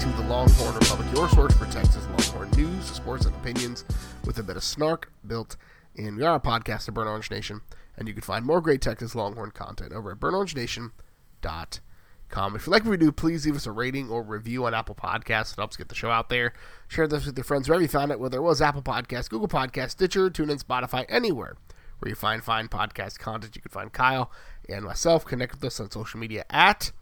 [0.00, 3.84] to the Longhorn Republic, your source for Texas Longhorn news, sports, and opinions
[4.24, 5.56] with a bit of snark built
[5.94, 6.16] in.
[6.16, 7.62] We are a podcast of Burnt Orange Nation,
[7.96, 12.56] and you can find more great Texas Longhorn content over at burnorangenation.com.
[12.56, 14.94] If you like what we do, please leave us a rating or review on Apple
[14.94, 15.52] Podcasts.
[15.52, 16.52] It helps get the show out there.
[16.88, 19.48] Share this with your friends wherever you found it, whether it was Apple Podcasts, Google
[19.48, 21.56] Podcasts, Stitcher, TuneIn, Spotify, anywhere
[21.98, 23.56] where you find fine podcast content.
[23.56, 24.30] You can find Kyle
[24.68, 25.24] and myself.
[25.24, 26.92] Connect with us on social media at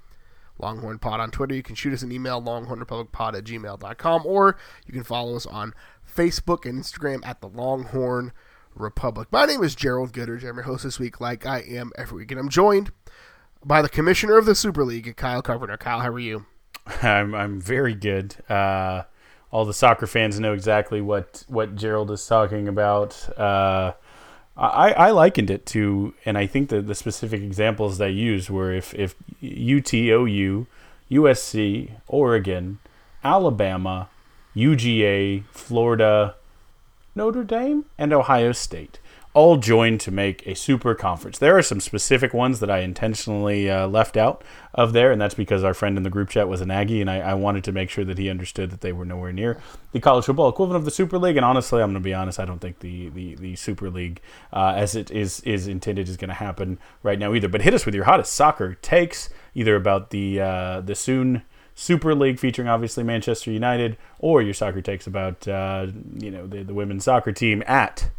[0.58, 1.54] Longhorn Pod on Twitter.
[1.54, 5.74] You can shoot us an email, longhornrepublicpod at gmail.com, or you can follow us on
[6.08, 8.32] Facebook and Instagram at the Longhorn
[8.74, 9.28] Republic.
[9.30, 10.48] My name is Gerald Goodridge.
[10.48, 12.90] I'm your host this week, like I am every week, and I'm joined
[13.64, 15.76] by the commissioner of the Super League, Kyle Carpenter.
[15.76, 16.46] Kyle, how are you?
[17.02, 18.36] I'm I'm very good.
[18.48, 19.04] Uh,
[19.50, 23.38] all the soccer fans know exactly what what Gerald is talking about.
[23.38, 23.92] Uh,
[24.56, 28.72] I, I likened it to, and I think that the specific examples they used were
[28.72, 30.66] if, if UTOU,
[31.10, 32.78] USC, Oregon,
[33.24, 34.08] Alabama,
[34.54, 36.36] UGA, Florida,
[37.16, 39.00] Notre Dame, and Ohio State
[39.34, 41.38] all joined to make a super conference.
[41.38, 45.34] There are some specific ones that I intentionally uh, left out of there, and that's
[45.34, 47.72] because our friend in the group chat was an Aggie, and I, I, wanted to
[47.72, 49.58] make sure that he understood that they were nowhere near
[49.90, 51.36] the college football equivalent of the Super League.
[51.36, 54.20] And honestly, I'm going to be honest, I don't think the the, the Super League,
[54.52, 57.48] uh, as it is is intended, is going to happen right now either.
[57.48, 61.42] But hit us with your hottest soccer takes, either about the uh, the soon.
[61.76, 65.88] Super League featuring obviously Manchester United, or your soccer takes about uh,
[66.20, 68.10] you know the, the women's soccer team at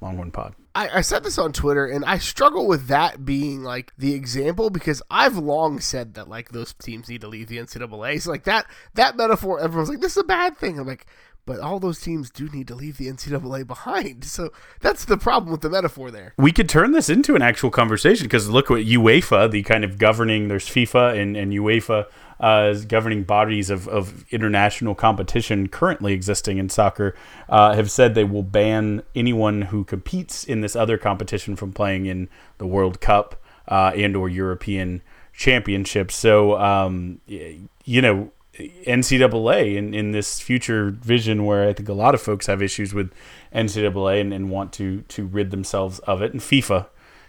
[0.00, 0.54] Longhorn Pod.
[0.74, 4.70] I, I said this on Twitter, and I struggle with that being like the example
[4.70, 8.22] because I've long said that like those teams need to leave the NCAA.
[8.22, 10.78] So like that that metaphor, everyone's like, this is a bad thing.
[10.78, 11.06] I'm like,
[11.48, 14.24] but all those teams do need to leave the NCAA behind.
[14.24, 16.34] So that's the problem with the metaphor there.
[16.36, 19.98] We could turn this into an actual conversation because look what UEFA, the kind of
[19.98, 22.04] governing, there's FIFA and, and UEFA
[22.40, 27.14] uh, governing bodies of, of international competition currently existing in soccer
[27.48, 32.06] uh, have said they will ban anyone who competes in this other competition from playing
[32.06, 32.28] in
[32.58, 36.14] the World Cup uh, and or European Championships.
[36.14, 38.32] So um, you know.
[38.58, 42.92] NCAA in, in this future vision where I think a lot of folks have issues
[42.92, 43.12] with
[43.54, 46.32] NCAA and, and want to to rid themselves of it.
[46.32, 46.86] And FIFA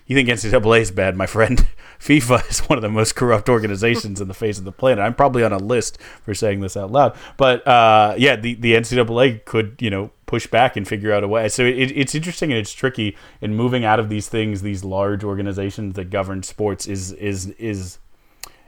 [0.09, 1.65] you think NCAA is bad, my friend?
[1.99, 5.03] FIFA is one of the most corrupt organizations in the face of the planet.
[5.03, 8.73] I'm probably on a list for saying this out loud, but uh, yeah, the the
[8.73, 11.47] NCAA could you know push back and figure out a way.
[11.49, 14.61] So it, it's interesting and it's tricky in moving out of these things.
[14.61, 17.99] These large organizations that govern sports is is is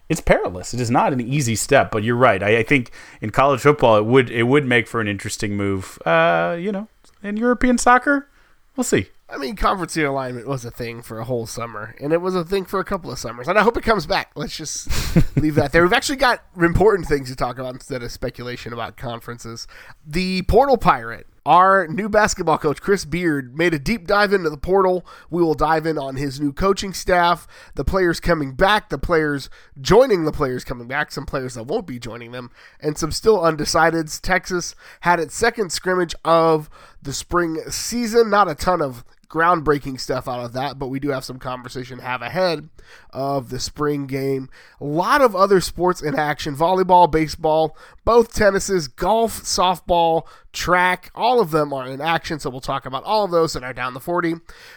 [0.10, 0.74] it's perilous.
[0.74, 2.44] It is not an easy step, but you're right.
[2.44, 2.92] I, I, think
[3.22, 5.98] in college football, it would it would make for an interesting move.
[6.06, 6.90] Uh, you know,
[7.24, 8.28] in European soccer,
[8.76, 9.08] we'll see.
[9.32, 12.44] I mean, conference realignment was a thing for a whole summer, and it was a
[12.44, 14.32] thing for a couple of summers, and I hope it comes back.
[14.36, 14.90] Let's just
[15.38, 15.84] leave that there.
[15.84, 19.68] We've actually got important things to talk about instead of speculation about conferences.
[20.06, 24.58] The Portal Pirate our new basketball coach, Chris Beard, made a deep dive into the
[24.58, 25.06] portal.
[25.30, 29.50] We will dive in on his new coaching staff, the players coming back, the players
[29.80, 33.40] joining the players coming back, some players that won't be joining them, and some still
[33.40, 34.22] undecideds.
[34.22, 36.70] Texas had its second scrimmage of
[37.02, 38.30] the spring season.
[38.30, 42.00] Not a ton of groundbreaking stuff out of that, but we do have some conversation
[42.00, 42.70] have ahead
[43.12, 44.50] of the spring game.
[44.80, 51.40] A lot of other sports in action volleyball, baseball, both tennises, golf, softball, track, all
[51.40, 52.40] of them are in action.
[52.40, 54.36] So we'll talk about all of those that are down the 40.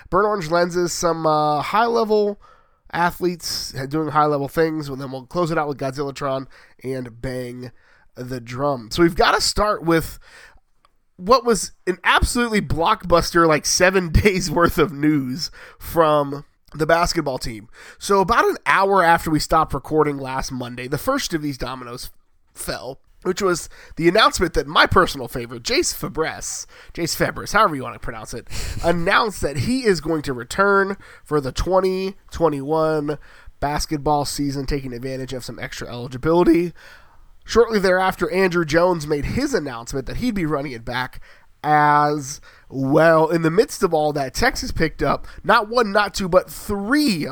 [0.08, 2.40] Burn Orange lenses, some uh, high level
[2.92, 6.46] athletes doing high level things, and then we'll close it out with Godzillatron
[6.84, 7.72] and Bang
[8.14, 8.90] the Drum.
[8.92, 10.20] So we've got to start with
[11.16, 16.44] what was an absolutely blockbuster, like seven days worth of news from
[16.74, 17.68] the basketball team.
[17.98, 22.10] So, about an hour after we stopped recording last Monday, the first of these dominoes
[22.52, 27.82] fell, which was the announcement that my personal favorite, Jase Febres, Jase Febres, however you
[27.82, 28.48] want to pronounce it,
[28.84, 33.18] announced that he is going to return for the 2021
[33.60, 36.72] basketball season, taking advantage of some extra eligibility.
[37.44, 41.20] Shortly thereafter, Andrew Jones made his announcement that he'd be running it back
[41.62, 43.28] as well.
[43.28, 47.26] In the midst of all that, Texas picked up not one, not two, but three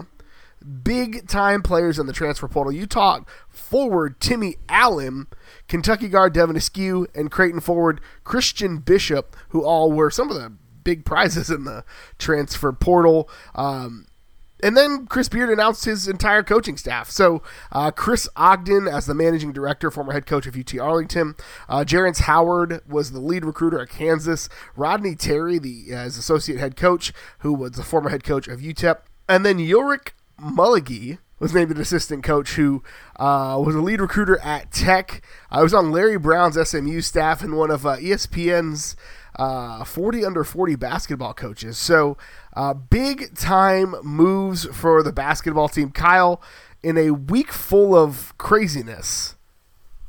[0.85, 2.73] big time players in the transfer portal.
[2.73, 5.27] Utah forward Timmy Allen,
[5.69, 10.53] Kentucky guard Devin Askew, and Creighton forward Christian Bishop, who all were some of the
[10.85, 11.85] big prizes in the
[12.19, 13.29] transfer portal.
[13.55, 14.07] Um,
[14.63, 17.11] and then Chris Beard announced his entire coaching staff.
[17.11, 17.43] So
[17.73, 21.35] uh, Chris Ogden as the managing director, former head coach of UT Arlington.
[21.69, 21.85] Uh,
[22.21, 24.49] Howard was the lead recruiter at Kansas.
[24.77, 28.99] Rodney Terry, the as associate head coach, who was the former head coach of UTEP.
[29.29, 32.85] And then Ulric Maligi was named an assistant coach who
[33.17, 35.23] uh, was a lead recruiter at Tech.
[35.51, 38.95] I was on Larry Brown's SMU staff and one of uh, ESPN's
[39.37, 41.79] uh, 40 under 40 basketball coaches.
[41.79, 42.17] So
[42.55, 45.91] uh, big time moves for the basketball team.
[45.91, 46.41] Kyle,
[46.83, 49.37] in a week full of craziness,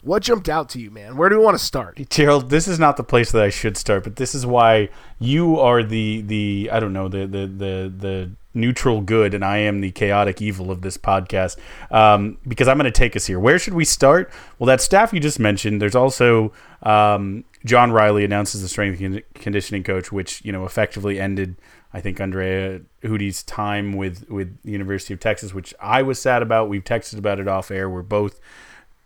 [0.01, 1.15] what jumped out to you, man?
[1.15, 1.99] Where do we want to start?
[2.09, 4.89] Gerald, this is not the place that I should start, but this is why
[5.19, 9.57] you are the the I don't know the the the the neutral good, and I
[9.59, 11.57] am the chaotic evil of this podcast.
[11.89, 13.39] Um, because I'm going to take us here.
[13.39, 14.31] Where should we start?
[14.59, 15.81] Well, that staff you just mentioned.
[15.81, 16.51] There's also
[16.83, 21.55] um, John Riley announces the strength and conditioning coach, which you know effectively ended.
[21.93, 26.41] I think Andrea Hudy's time with with the University of Texas, which I was sad
[26.41, 26.69] about.
[26.69, 27.89] We've texted about it off air.
[27.89, 28.39] We're both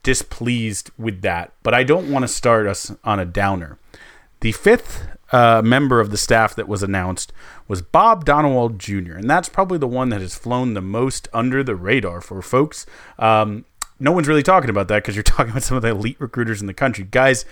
[0.04, 1.52] displeased with that.
[1.64, 3.78] But I don't want to start us on a downer.
[4.40, 7.34] The fifth uh, member of the staff that was announced
[7.68, 11.64] was Bob Donewald Jr., and that's probably the one that has flown the most under
[11.64, 12.86] the radar for folks.
[13.20, 13.66] Um,
[14.00, 16.62] no one's really talking about that because you're talking about some of the elite recruiters
[16.62, 17.04] in the country.
[17.04, 17.46] Guys,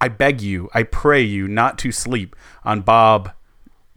[0.00, 3.32] I beg you, I pray you not to sleep on Bob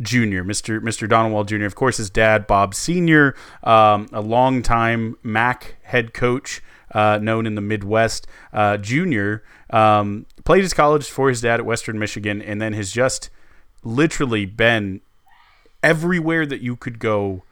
[0.02, 0.80] Jr., Mr.
[0.80, 1.08] Mr.
[1.08, 1.66] Donewald Jr.
[1.66, 6.62] Of course, his dad, Bob Sr., um, a longtime MAC head coach
[6.94, 8.28] uh, known in the Midwest.
[8.52, 12.92] Uh, junior um, played his college for his dad at Western Michigan, and then has
[12.92, 13.30] just
[13.84, 15.02] literally been
[15.84, 17.44] everywhere that you could go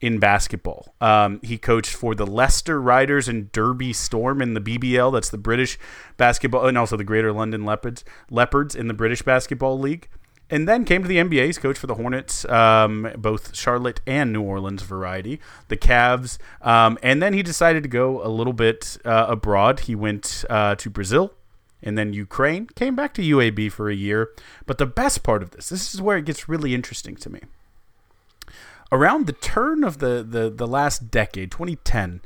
[0.00, 0.94] in basketball.
[1.00, 5.12] Um, he coached for the Leicester Riders and Derby Storm in the BBL.
[5.12, 5.78] That's the British
[6.16, 10.08] basketball, and also the Greater London Leopards, Leopards in the British Basketball League
[10.50, 11.46] and then came to the NBA.
[11.46, 16.98] He's coached for the Hornets, um, both Charlotte and New Orleans variety, the Cavs, um,
[17.02, 19.80] and then he decided to go a little bit uh, abroad.
[19.80, 21.34] He went uh, to Brazil
[21.82, 24.30] and then Ukraine, came back to UAB for a year.
[24.66, 27.40] But the best part of this, this is where it gets really interesting to me.
[28.92, 32.22] Around the turn of the, the, the last decade, 2010,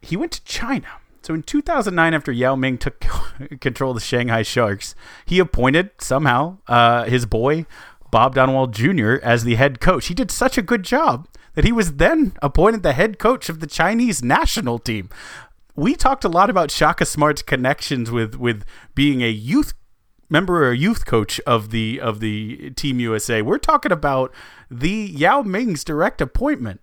[0.00, 0.88] he went to China
[1.22, 3.00] so in 2009, after Yao Ming took
[3.60, 4.94] control of the Shanghai Sharks,
[5.24, 7.64] he appointed somehow uh, his boy
[8.10, 9.14] Bob Donewald Jr.
[9.22, 10.06] as the head coach.
[10.06, 13.60] He did such a good job that he was then appointed the head coach of
[13.60, 15.08] the Chinese national team.
[15.76, 18.64] We talked a lot about Shaka Smart's connections with with
[18.94, 19.74] being a youth
[20.32, 23.42] member or youth coach of the of the Team USA.
[23.42, 24.34] We're talking about
[24.70, 26.80] the Yao Ming's direct appointment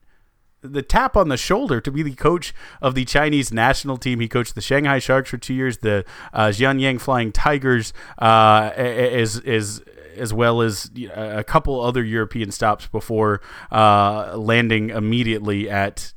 [0.62, 4.20] the tap on the shoulder to be the coach of the Chinese national team.
[4.20, 6.04] He coached the Shanghai Sharks for two years, the
[6.34, 9.82] uh, Xinjiang Flying Tigers, uh, as as
[10.16, 13.42] as well as a couple other European stops before
[13.72, 16.14] uh, landing immediately at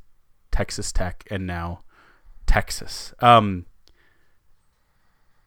[0.51, 1.81] Texas Tech and now
[2.47, 3.15] Texas.
[3.21, 3.67] Um,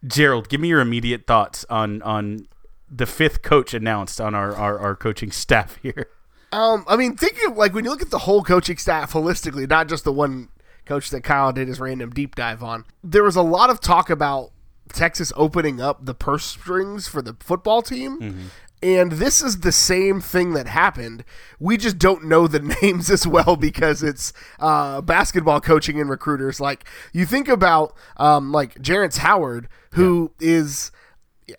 [0.05, 2.47] Gerald, give me your immediate thoughts on on
[2.89, 6.07] the fifth coach announced on our, our, our coaching staff here.
[6.51, 9.67] Um, I mean, thinking of, like when you look at the whole coaching staff holistically,
[9.67, 10.50] not just the one
[10.85, 14.09] coach that Kyle did his random deep dive on, there was a lot of talk
[14.09, 14.51] about
[14.93, 18.19] Texas opening up the purse strings for the football team.
[18.19, 18.45] Mm-hmm.
[18.84, 21.24] And this is the same thing that happened.
[21.60, 26.60] We just don't know the names as well because it's uh, basketball coaching and recruiters.
[26.60, 30.50] Like you think about, um, like Jerrance Howard, who yeah.
[30.50, 30.91] is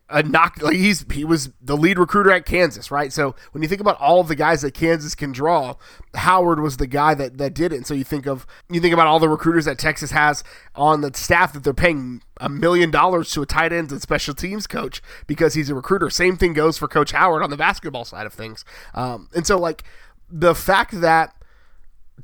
[0.09, 3.12] a knock like he's he was the lead recruiter at Kansas, right?
[3.12, 5.76] So when you think about all of the guys that Kansas can draw,
[6.14, 7.76] Howard was the guy that that did it.
[7.76, 10.43] And so you think of you think about all the recruiters that Texas has
[10.75, 14.35] on the staff that they're paying a million dollars to a tight ends and special
[14.35, 16.11] teams coach because he's a recruiter.
[16.11, 18.64] Same thing goes for Coach Howard on the basketball side of things.
[18.95, 19.85] Um, and so like
[20.28, 21.33] the fact that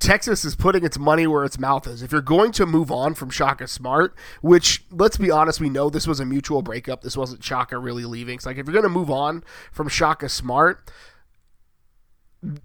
[0.02, 2.02] Texas is putting its money where its mouth is.
[2.02, 5.88] If you're going to move on from Shaka Smart, which let's be honest, we know
[5.88, 7.02] this was a mutual breakup.
[7.02, 8.34] This wasn't Shaka really leaving.
[8.34, 10.90] It's like if you're going to move on from Shaka Smart,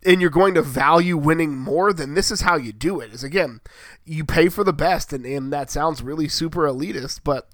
[0.03, 3.13] and you're going to value winning more, then this is how you do it.
[3.13, 3.61] Is again,
[4.03, 7.47] you pay for the best, and, and that sounds really super elitist, but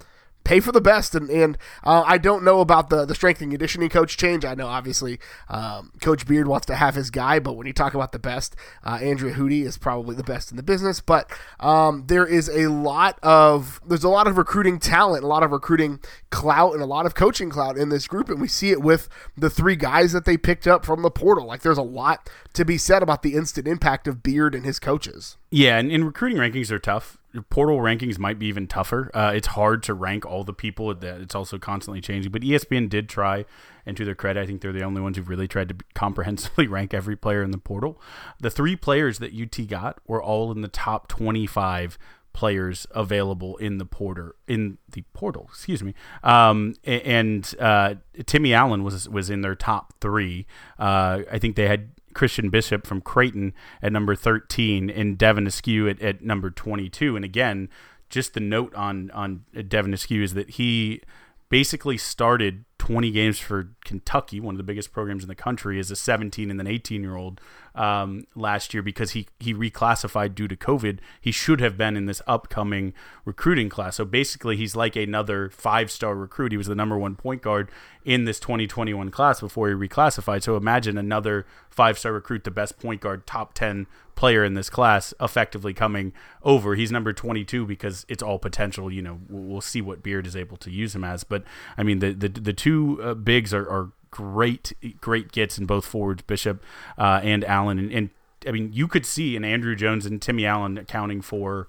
[0.44, 1.16] pay for the best.
[1.16, 4.46] And, and uh, I don't know about the, the strength and conditioning coach change.
[4.46, 5.20] I know obviously
[5.50, 8.56] um, Coach Beard wants to have his guy, but when you talk about the best,
[8.84, 11.00] uh, Andrea Hudy is probably the best in the business.
[11.00, 15.44] But um, there is a lot of there's a lot of recruiting talent, a lot
[15.44, 18.72] of recruiting clout, and a lot of coaching clout in this group, and we see
[18.72, 21.46] it with the three guys that they picked up from the portal.
[21.46, 24.80] Like there's a lot to be said about the instant impact of Beard and his
[24.80, 25.38] coaches.
[25.50, 27.18] Yeah, and, and recruiting rankings are tough
[27.50, 29.10] portal rankings might be even tougher.
[29.14, 30.94] Uh, it's hard to rank all the people.
[30.94, 32.32] That it's also constantly changing.
[32.32, 33.46] But ESPN did try,
[33.86, 36.68] and to their credit, I think they're the only ones who've really tried to comprehensively
[36.68, 38.02] rank every player in the portal.
[38.40, 41.98] The three players that UT got were all in the top twenty-five
[42.34, 45.48] players available in the porter in the portal.
[45.50, 45.94] Excuse me.
[46.24, 50.46] Um, and uh, Timmy Allen was was in their top three.
[50.78, 55.88] Uh, I think they had Christian Bishop from Creighton at number 13 and Devin Askew
[55.88, 57.16] at, at number 22.
[57.16, 57.70] And again,
[58.10, 61.02] just the note on on Devin Askew is that he
[61.50, 65.90] basically started 20 games for Kentucky, one of the biggest programs in the country, as
[65.90, 67.40] a 17 and then 18 year old
[67.76, 71.00] um, last year because he he reclassified due to COVID.
[71.20, 72.94] He should have been in this upcoming
[73.26, 73.96] recruiting class.
[73.96, 76.52] So basically, he's like another five star recruit.
[76.52, 77.70] He was the number one point guard
[78.06, 80.44] in this 2021 class before he reclassified.
[80.44, 84.70] So imagine another five star recruit, the best point guard, top 10 player in this
[84.70, 86.14] class, effectively coming
[86.44, 86.76] over.
[86.76, 88.92] He's number 22 because it's all potential.
[88.92, 91.24] You know, we'll, see what Beard is able to use him as.
[91.24, 91.44] But
[91.78, 95.86] I mean, the the, the two uh, bigs are, are great, great gets in both
[95.86, 96.64] forwards, Bishop
[97.00, 97.80] uh, and Allen.
[97.80, 98.10] And, and,
[98.48, 101.68] I mean, you could see an Andrew Jones and Timmy Allen accounting for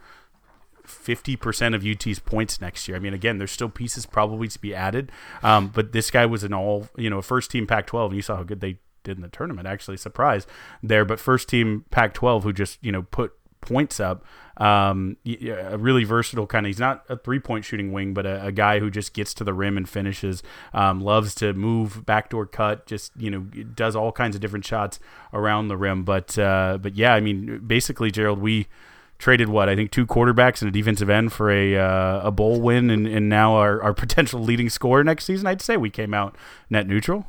[0.87, 2.97] 50% of UT's points next year.
[2.97, 5.11] I mean, again, there's still pieces probably to be added.
[5.43, 8.23] Um, but this guy was an all, you know, first team Pac 12, and you
[8.23, 9.67] saw how good they did in the tournament.
[9.67, 10.47] Actually, surprised
[10.83, 11.07] there.
[11.07, 13.33] But first team Pac 12 who just, you know, put
[13.65, 14.25] points up.
[14.57, 16.69] Um, a really versatile kind of.
[16.69, 19.45] He's not a three point shooting wing, but a, a, guy who just gets to
[19.45, 20.45] the rim and finishes.
[20.73, 22.87] Um, loves to move, backdoor cut.
[22.87, 25.01] Just you know, does all kinds of different shots
[25.33, 26.05] around the rim.
[26.05, 28.69] But uh, but yeah, I mean, basically, Gerald, we
[29.19, 32.61] traded what I think two quarterbacks and a defensive end for a uh, a bowl
[32.61, 35.49] win, and, and now our, our potential leading scorer next season.
[35.49, 36.37] I'd say we came out
[36.71, 37.27] net neutral.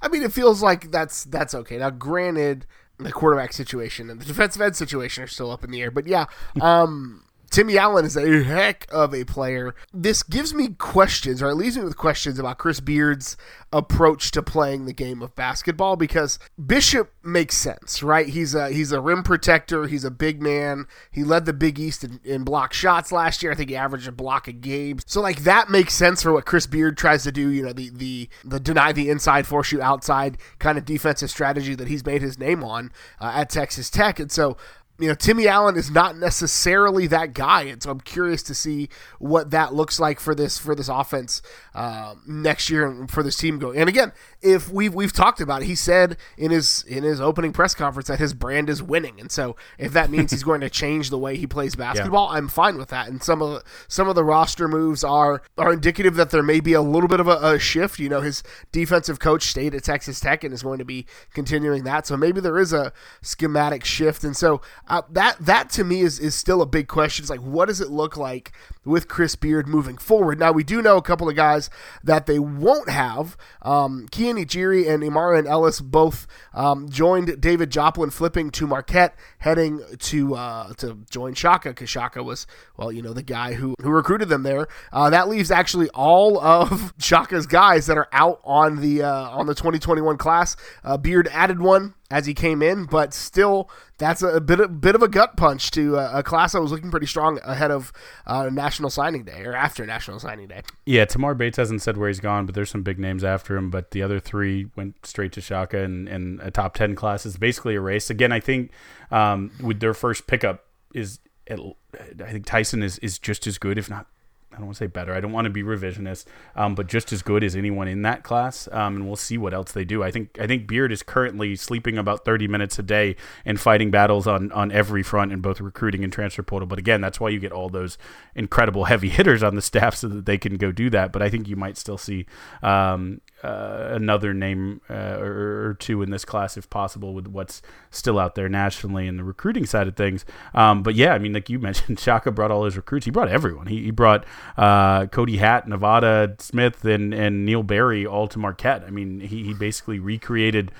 [0.00, 1.78] I mean, it feels like that's that's okay.
[1.78, 2.66] Now, granted,
[3.04, 5.90] the quarterback situation and the defensive end situation are still up in the air.
[5.90, 6.26] But yeah,
[6.60, 9.74] um, Timmy Allen is a heck of a player.
[9.92, 13.36] This gives me questions, or it leaves me with questions about Chris Beard's
[13.70, 18.26] approach to playing the game of basketball because Bishop makes sense, right?
[18.26, 19.86] He's a he's a rim protector.
[19.86, 20.86] He's a big man.
[21.10, 23.52] He led the Big East in, in block shots last year.
[23.52, 25.00] I think he averaged a block a game.
[25.04, 27.50] So like that makes sense for what Chris Beard tries to do.
[27.50, 31.74] You know, the the the deny the inside, force you outside kind of defensive strategy
[31.74, 34.18] that he's made his name on uh, at Texas Tech.
[34.18, 34.56] And so
[35.02, 38.88] you know, Timmy Allen is not necessarily that guy, and so I'm curious to see
[39.18, 41.42] what that looks like for this for this offense
[41.74, 43.78] uh, next year and for this team going.
[43.78, 47.52] And again, if we've we've talked about it, he said in his in his opening
[47.52, 50.70] press conference that his brand is winning, and so if that means he's going to
[50.82, 52.38] change the way he plays basketball, yeah.
[52.38, 53.08] I'm fine with that.
[53.08, 56.60] And some of the, some of the roster moves are are indicative that there may
[56.60, 57.98] be a little bit of a, a shift.
[57.98, 61.82] You know, his defensive coach stayed at Texas Tech and is going to be continuing
[61.82, 64.60] that, so maybe there is a schematic shift, and so
[64.92, 67.22] uh, that that to me is is still a big question.
[67.22, 68.52] It's like what does it look like
[68.84, 70.38] with Chris Beard moving forward?
[70.38, 71.70] Now we do know a couple of guys
[72.04, 73.34] that they won't have.
[73.62, 79.80] Um, Keeyan Itejere and Emarion Ellis both um, joined David Joplin flipping to Marquette, heading
[79.98, 82.46] to uh, to join Shaka because Shaka was
[82.76, 84.68] well, you know, the guy who who recruited them there.
[84.92, 89.46] Uh, that leaves actually all of Shaka's guys that are out on the uh, on
[89.46, 90.54] the 2021 class.
[90.84, 94.94] Uh, Beard added one as he came in, but still, that's a, bit of, bit
[94.94, 97.90] of a gut punch to a, a class that was looking pretty strong ahead of
[98.26, 100.60] uh, National Signing Day or after National Signing Day.
[100.84, 103.70] Yeah, Tamar Bates hasn't said where he's gone, but there's some big names after him.
[103.70, 107.38] But the other three went straight to Shaka, and, and a top ten class is
[107.38, 108.10] basically a race.
[108.10, 108.72] Again, I think
[109.10, 111.18] um, with their first pickup is.
[111.50, 114.06] I think Tyson is, is just as good, if not
[114.52, 115.14] I don't want to say better.
[115.14, 118.22] I don't want to be revisionist, um, but just as good as anyone in that
[118.22, 118.68] class.
[118.70, 120.02] Um, and we'll see what else they do.
[120.02, 123.90] I think I think Beard is currently sleeping about 30 minutes a day and fighting
[123.90, 126.66] battles on on every front in both recruiting and transfer portal.
[126.66, 127.98] But again, that's why you get all those
[128.34, 131.12] incredible heavy hitters on the staff so that they can go do that.
[131.12, 132.26] But I think you might still see
[132.62, 138.18] um, uh, another name uh, or, two in this class if possible with what's still
[138.18, 140.24] out there nationally in the recruiting side of things.
[140.54, 143.04] Um, but yeah, I mean, like you mentioned, Shaka brought all his recruits.
[143.04, 143.66] He brought everyone.
[143.66, 144.24] He, he brought
[144.56, 148.84] uh, Cody Hatt, Nevada Smith, and, and Neill Berry all to Marquette.
[148.86, 150.70] I mean, he, he basically recreated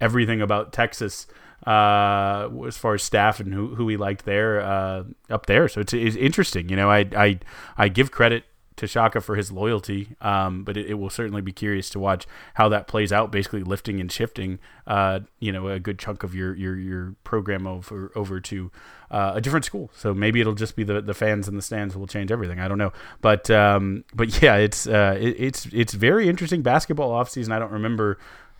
[0.00, 1.26] everything about Texas
[1.66, 5.68] uh, as far as staff and who, who he liked there uh, up there.
[5.68, 6.68] So it's, it's interesting.
[6.68, 7.38] You know, I, I,
[7.76, 8.44] I give credit
[8.78, 12.26] to Shaka for his loyalty, um, but it, it, will certainly be curious to watch
[12.54, 13.30] how that plays out.
[13.30, 17.66] Basically, lifting and shifting, uh, you know, a good chunk of your your, your program
[17.66, 18.70] over over to
[19.10, 19.90] uh, a different school.
[19.94, 22.60] So maybe it'll just be the, the fans in the stands will change everything.
[22.60, 27.10] I don't know, but um, but yeah, it's uh, it, it's it's very interesting basketball
[27.10, 27.52] offseason.
[27.52, 28.18] I don't remember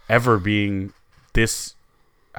[0.09, 0.93] ever being
[1.35, 1.75] this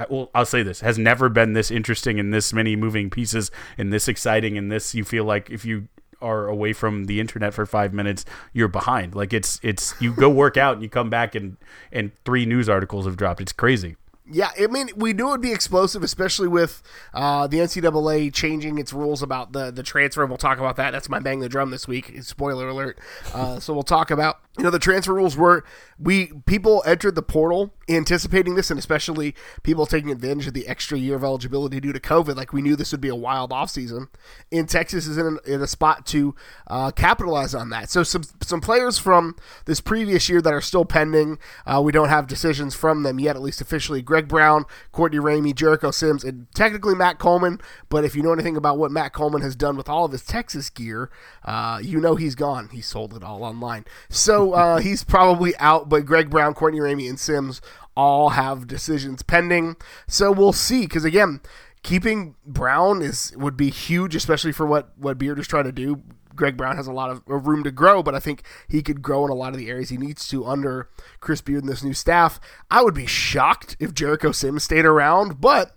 [0.09, 3.91] well, I'll say this has never been this interesting and this many moving pieces and
[3.91, 5.87] this exciting and this you feel like if you
[6.21, 9.15] are away from the internet for five minutes, you're behind.
[9.15, 11.57] Like it's it's you go work out and you come back and
[11.91, 13.41] and three news articles have dropped.
[13.41, 13.95] It's crazy.
[14.31, 16.83] Yeah, I mean, we knew it would be explosive, especially with
[17.13, 20.25] uh, the NCAA changing its rules about the the transfer.
[20.25, 20.91] We'll talk about that.
[20.91, 22.21] That's my bang the drum this week.
[22.21, 22.99] Spoiler alert.
[23.33, 25.63] Uh, so we'll talk about you know the transfer rules were
[25.97, 30.97] we people entered the portal anticipating this, and especially people taking advantage of the extra
[30.97, 32.35] year of eligibility due to COVID.
[32.35, 34.07] Like we knew this would be a wild offseason.
[34.51, 36.35] And Texas is in, in a spot to
[36.67, 37.89] uh, capitalize on that.
[37.89, 41.39] So some some players from this previous year that are still pending.
[41.65, 44.01] Uh, we don't have decisions from them yet, at least officially.
[44.19, 47.61] Greg Brown, Courtney Ramey, Jericho Sims, and technically Matt Coleman.
[47.87, 50.25] But if you know anything about what Matt Coleman has done with all of his
[50.25, 51.09] Texas gear,
[51.45, 52.67] uh, you know he's gone.
[52.73, 53.85] He sold it all online.
[54.09, 57.61] So uh, he's probably out, but Greg Brown, Courtney Ramey, and Sims
[57.95, 59.77] all have decisions pending.
[60.05, 60.81] So we'll see.
[60.81, 61.39] Because again,
[61.81, 66.03] keeping Brown is would be huge, especially for what what Beard is trying to do.
[66.39, 69.25] Greg Brown has a lot of room to grow, but I think he could grow
[69.25, 71.93] in a lot of the areas he needs to under Chris Beard and this new
[71.93, 72.39] staff.
[72.71, 75.75] I would be shocked if Jericho Sims stayed around, but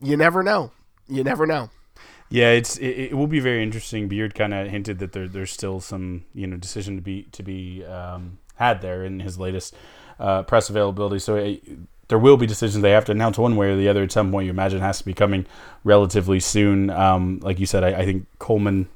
[0.00, 0.70] you never know.
[1.08, 1.70] You never know.
[2.30, 4.06] Yeah, it's it, it, will be very interesting.
[4.06, 7.42] Beard kind of hinted that there, there's still some you know decision to be to
[7.42, 9.74] be um, had there in his latest
[10.20, 11.18] uh, press availability.
[11.18, 11.62] So it,
[12.06, 14.30] there will be decisions they have to announce one way or the other at some
[14.30, 14.44] point.
[14.44, 15.44] You imagine has to be coming
[15.82, 16.90] relatively soon.
[16.90, 18.88] Um, like you said, I, I, think Coleman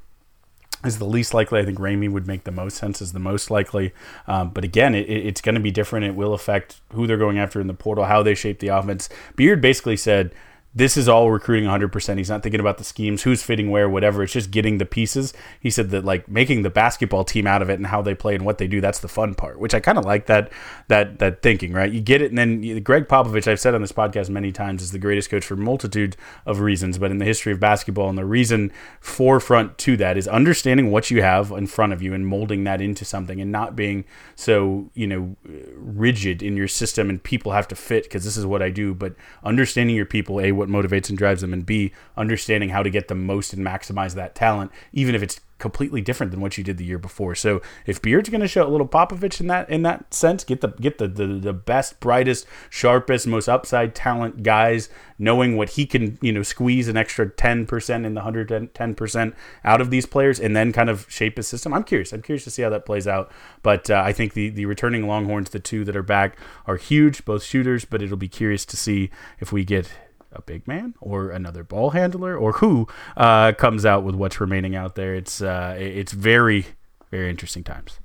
[0.85, 1.59] is the least likely.
[1.59, 3.93] I think Ramey would make the most sense as the most likely.
[4.27, 6.05] Um, but again, it, it's going to be different.
[6.05, 9.09] It will affect who they're going after in the portal, how they shape the offense.
[9.35, 10.33] Beard basically said
[10.75, 12.17] this is all recruiting 100%.
[12.17, 14.23] He's not thinking about the schemes, who's fitting where, whatever.
[14.23, 15.31] It's just getting the pieces.
[15.59, 18.33] He said that like making the basketball team out of it and how they play
[18.33, 20.51] and what they do, that's the fun part, which I kind of like that
[20.87, 21.91] that that thinking, right?
[21.91, 24.91] You get it and then Gregg Popovich, I've said on this podcast many times is
[24.91, 28.25] the greatest coach for multitude of reasons, but in the history of basketball and the
[28.25, 32.63] reason forefront to that is understanding what you have in front of you and molding
[32.63, 34.05] that into something and not being
[34.35, 35.35] so, you know,
[35.75, 38.95] rigid in your system and people have to fit because this is what I do,
[38.95, 42.89] but understanding your people, A, what motivates and drives them, and B, understanding how to
[42.89, 46.63] get the most and maximize that talent, even if it's completely different than what you
[46.63, 47.33] did the year before.
[47.33, 50.59] So if Beard's going to show a little Popovich in that in that sense, get
[50.59, 55.85] the get the, the the best, brightest, sharpest, most upside talent guys, knowing what he
[55.85, 59.89] can you know squeeze an extra ten percent in the hundred ten percent out of
[59.89, 61.73] these players, and then kind of shape his system.
[61.73, 62.11] I'm curious.
[62.11, 63.31] I'm curious to see how that plays out.
[63.61, 67.23] But uh, I think the the returning Longhorns, the two that are back, are huge,
[67.23, 67.85] both shooters.
[67.85, 69.89] But it'll be curious to see if we get
[70.35, 74.75] a big man or another ball handler or who uh, comes out with what's remaining
[74.75, 75.15] out there.
[75.15, 76.65] It's uh, it's very
[77.11, 77.99] very interesting times.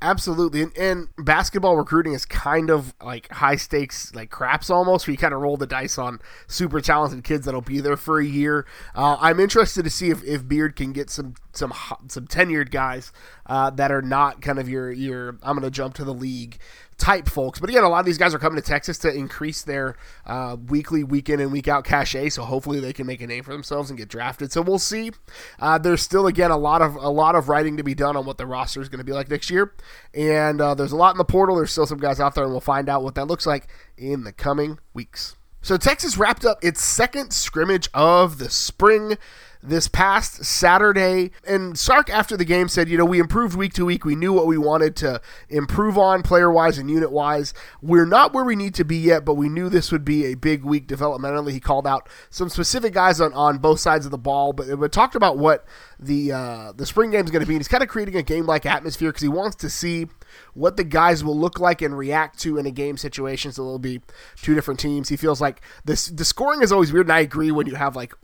[0.00, 5.08] Absolutely, and, and, basketball recruiting is kind of like high stakes, like craps almost.
[5.08, 8.20] Where you kind of roll the dice on super talented kids that'll be there for
[8.20, 8.64] a year.
[8.94, 11.72] Uh, I'm interested to see if, if Beard can get some some
[12.06, 13.12] some tenured guys
[13.46, 16.58] uh, that are not kind of your your I'm going to jump to the league
[16.98, 17.60] type folks.
[17.60, 20.56] But again, a lot of these guys are coming to Texas to increase their uh,
[20.66, 22.30] weekly, week in, and week out cachet.
[22.30, 24.52] So hopefully they can make a name for themselves and get drafted.
[24.52, 25.12] So we'll see.
[25.58, 28.26] Uh, there's still again a lot of a lot of writing to be done on
[28.26, 29.72] what the roster is going to be like next year,
[30.12, 31.56] and uh, there's a lot in the portal.
[31.56, 34.24] There's still some guys out there, and we'll find out what that looks like in
[34.24, 35.36] the coming weeks.
[35.60, 39.18] So Texas wrapped up its second scrimmage of the spring
[39.62, 41.30] this past Saturday.
[41.46, 44.04] And Sark, after the game, said, You know, we improved week to week.
[44.04, 47.54] We knew what we wanted to improve on player wise and unit wise.
[47.82, 50.34] We're not where we need to be yet, but we knew this would be a
[50.34, 51.52] big week developmentally.
[51.52, 54.92] He called out some specific guys on, on both sides of the ball, but, but
[54.92, 55.64] talked about what
[55.98, 57.54] the, uh, the spring game is going to be.
[57.54, 60.06] And he's kind of creating a game like atmosphere because he wants to see
[60.54, 63.52] what the guys will look like and react to in a game situation.
[63.52, 64.00] So there'll be
[64.36, 65.08] two different teams.
[65.08, 67.96] He feels like this the scoring is always weird, and I agree when you have
[67.96, 68.14] like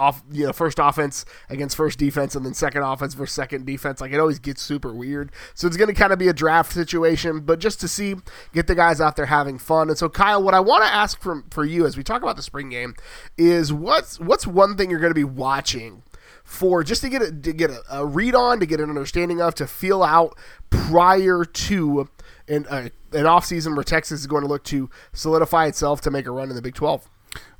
[0.00, 4.00] off you know first offense against first defense and then second offense versus second defense.
[4.00, 5.30] Like it always gets super weird.
[5.54, 8.16] So it's going to kind of be a draft situation but just to see
[8.52, 9.88] get the guys out there having fun.
[9.88, 12.36] And so Kyle what I want to ask from for you as we talk about
[12.36, 12.94] the spring game
[13.36, 16.02] is what's what's one thing you're going to be watching
[16.50, 19.40] for just to get a, to get a, a, read on, to get an understanding
[19.40, 20.36] of, to feel out
[20.68, 22.08] prior to
[22.48, 26.10] an, uh, an off season where Texas is going to look to solidify itself to
[26.10, 27.08] make a run in the Big 12.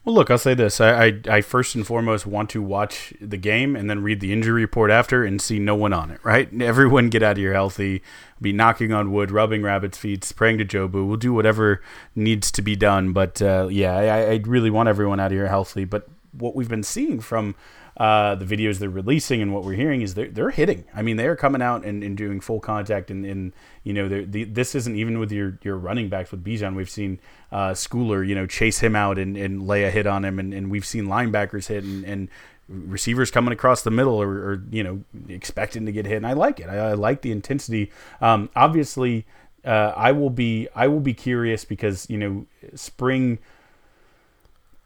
[0.05, 3.37] Well, look, I'll say this: I, I, I, first and foremost want to watch the
[3.37, 6.21] game and then read the injury report after and see no one on it.
[6.23, 6.49] Right?
[6.63, 8.03] Everyone get out of here healthy.
[8.41, 11.07] Be knocking on wood, rubbing rabbits' feet, praying to Jobu.
[11.07, 11.83] We'll do whatever
[12.15, 13.13] needs to be done.
[13.13, 15.85] But uh, yeah, I, I really want everyone out of here healthy.
[15.85, 17.55] But what we've been seeing from
[18.01, 20.87] uh, the videos they're releasing and what we're hearing is they're, they're hitting.
[20.95, 23.11] I mean, they are coming out and, and doing full contact.
[23.11, 23.53] And, and
[23.85, 26.75] you know, the, this isn't even with your, your running backs with Bijan.
[26.75, 27.21] We've seen
[27.53, 30.39] uh, Schooler, you know, chase him out and, and lay a hit on him.
[30.39, 32.29] And, and we've seen linebackers hit and, and
[32.69, 36.17] receivers coming across the middle or, or, you know, expecting to get hit.
[36.17, 36.71] And I like it.
[36.71, 37.93] I, I like the intensity.
[38.23, 39.27] Um, obviously,
[39.63, 43.41] uh, I will be I will be curious because you know spring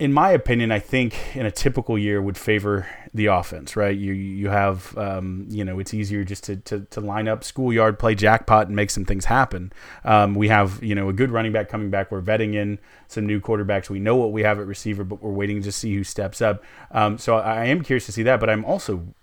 [0.00, 3.96] in my opinion, I think in a typical year would favor the offense, right?
[3.96, 7.98] You you have um, you know it's easier just to, to, to line up schoolyard,
[7.98, 9.72] play jackpot, and make some things happen.
[10.04, 12.10] Um, we have you know a good running back coming back.
[12.10, 13.88] We're vetting in some new quarterbacks.
[13.88, 16.64] We know what we have at receiver, but we're waiting to see who steps up.
[16.90, 19.14] Um, so I am curious to see that, but I'm also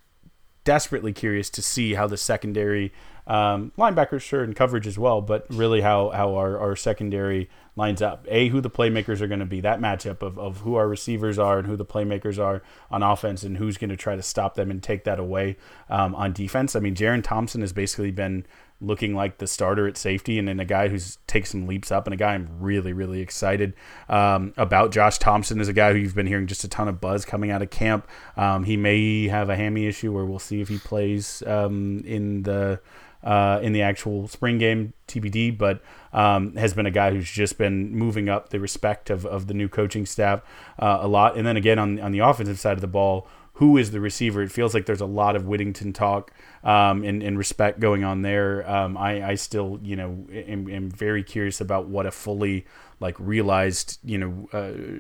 [0.63, 2.93] desperately curious to see how the secondary
[3.27, 8.01] um, linebackers, sure, and coverage as well, but really how, how our, our secondary lines
[8.01, 8.25] up.
[8.29, 11.39] A, who the playmakers are going to be, that matchup of, of who our receivers
[11.39, 14.55] are and who the playmakers are on offense and who's going to try to stop
[14.55, 15.57] them and take that away
[15.89, 16.75] um, on defense.
[16.75, 18.45] I mean, Jerrin Thompson has basically been
[18.81, 22.07] looking like the starter at safety and then a guy who's takes some leaps up
[22.07, 23.73] and a guy I'm really, really excited
[24.09, 24.91] um, about.
[24.91, 27.51] Josh Thompson is a guy who you've been hearing just a ton of buzz coming
[27.51, 28.07] out of camp.
[28.35, 32.43] Um, he may have a hammy issue where we'll see if he plays um, in
[32.43, 32.81] the
[33.23, 35.81] uh, in the actual spring game, TBD, but
[36.13, 39.53] um, has been a guy who's just been moving up the respect of, of the
[39.53, 40.41] new coaching staff
[40.79, 41.37] uh, a lot.
[41.37, 43.27] And then again, on, on the offensive side of the ball,
[43.61, 44.41] who is the receiver?
[44.41, 46.31] It feels like there's a lot of Whittington talk
[46.63, 48.67] um, and, and respect going on there.
[48.67, 52.65] Um, I, I still, you know, am, am, very curious about what a fully
[52.99, 54.99] like realized, you know, uh,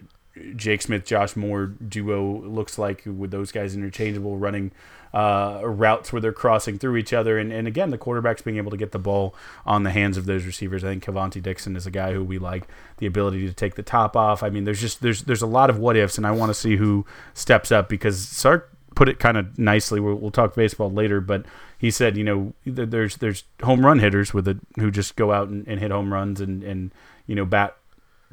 [0.55, 4.71] Jake Smith, Josh Moore duo looks like with those guys interchangeable running
[5.13, 7.37] uh, routes where they're crossing through each other.
[7.37, 10.25] And, and again, the quarterback's being able to get the ball on the hands of
[10.25, 10.83] those receivers.
[10.83, 13.83] I think Kelvontay Dixon is a guy who we like the ability to take the
[13.83, 14.43] top off.
[14.43, 16.53] I mean, there's just there's there's a lot of what ifs, and I want to
[16.53, 19.99] see who steps up because Sark put it kind of nicely.
[19.99, 21.45] We'll, we'll, talk baseball later, but
[21.77, 25.47] he said, you know, there's there's home run hitters with it who just go out
[25.47, 26.91] and, and hit home runs and and
[27.25, 27.77] you know bat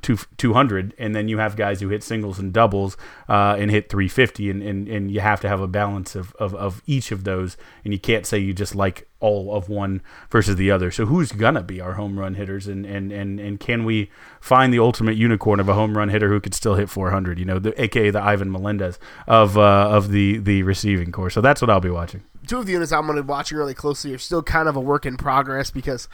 [0.02, 2.96] two, 200 and then you have guys who hit singles and doubles
[3.28, 6.54] uh, and hit 350 and, and, and you have to have a balance of, of,
[6.54, 10.56] of each of those and you can't say you just like all of one versus
[10.56, 10.90] the other.
[10.90, 12.68] So who's gonna be our home run hitters?
[12.68, 16.28] And, and, and, and can we find the ultimate unicorn of a home run hitter
[16.28, 20.10] who could still hit 400 you know the aka the Ivan Melendez of uh, of
[20.10, 22.22] the the receiving corps so that's what I'll be watching.
[22.46, 24.76] Two of the units I'm going to be watching really closely are still kind of
[24.76, 26.08] a work in progress because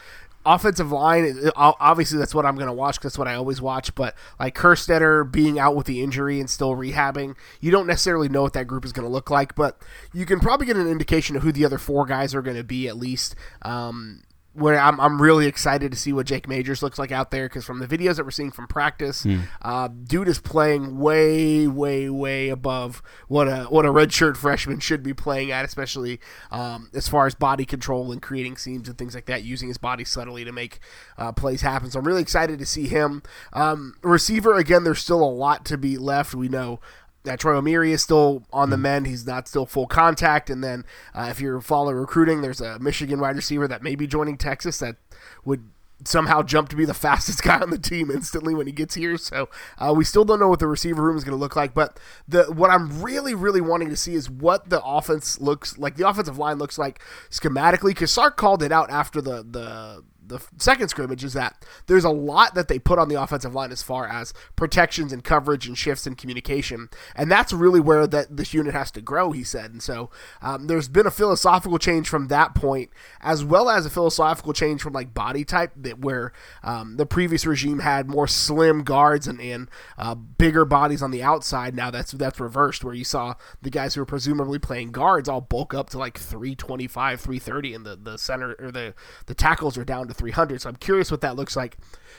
[0.44, 3.00] offensive line, obviously that's what I'm going to watch.
[3.00, 3.94] That's what I always watch.
[3.94, 8.42] But like Kerstetter being out with the injury and still rehabbing, you don't necessarily know
[8.42, 9.54] what that group is going to look like.
[9.54, 9.80] But
[10.12, 12.64] you can probably get an indication of who the other four guys are going to
[12.64, 13.34] be at least.
[13.62, 14.22] Um,
[14.54, 17.64] where I'm, I'm really excited to see what Jake Majors looks like out there because
[17.64, 19.42] from the videos that we're seeing from practice, mm.
[19.62, 25.02] uh, dude is playing way, way, way above what a what a redshirt freshman should
[25.02, 26.20] be playing at, especially
[26.52, 29.78] um, as far as body control and creating seams and things like that, using his
[29.78, 30.78] body subtly to make
[31.18, 31.90] uh, plays happen.
[31.90, 33.22] So I'm really excited to see him.
[33.52, 36.34] Um, receiver again, there's still a lot to be left.
[36.34, 36.80] We know
[37.24, 38.82] that Troy Omeire is still on the hmm.
[38.82, 39.06] mend.
[39.06, 40.48] He's not still full contact.
[40.48, 40.84] And then
[41.14, 44.78] uh, if you're following recruiting, there's a Michigan wide receiver that may be joining Texas
[44.78, 44.96] that
[45.44, 45.68] would
[46.04, 49.16] somehow jump to be the fastest guy on the team instantly when he gets here.
[49.16, 51.74] So uh, we still don't know what the receiver room is going to look like.
[51.74, 55.96] But the what I'm really, really wanting to see is what the offense looks like.
[55.96, 57.90] The offensive line looks like schematically.
[57.90, 62.10] Because Sark called it out after the the the second scrimmage is that there's a
[62.10, 65.76] lot that they put on the offensive line as far as protections and coverage and
[65.76, 69.32] shifts and communication, and that's really where that this unit has to grow.
[69.32, 70.10] He said, and so
[70.42, 74.82] um, there's been a philosophical change from that point, as well as a philosophical change
[74.82, 76.32] from like body type that where
[76.62, 81.22] um, the previous regime had more slim guards and, and uh, bigger bodies on the
[81.22, 81.74] outside.
[81.74, 85.40] Now that's that's reversed, where you saw the guys who were presumably playing guards all
[85.40, 88.94] bulk up to like 325, 330, and the the center or the
[89.26, 90.62] the tackles are down to 300.
[90.62, 91.76] So I'm curious what that looks like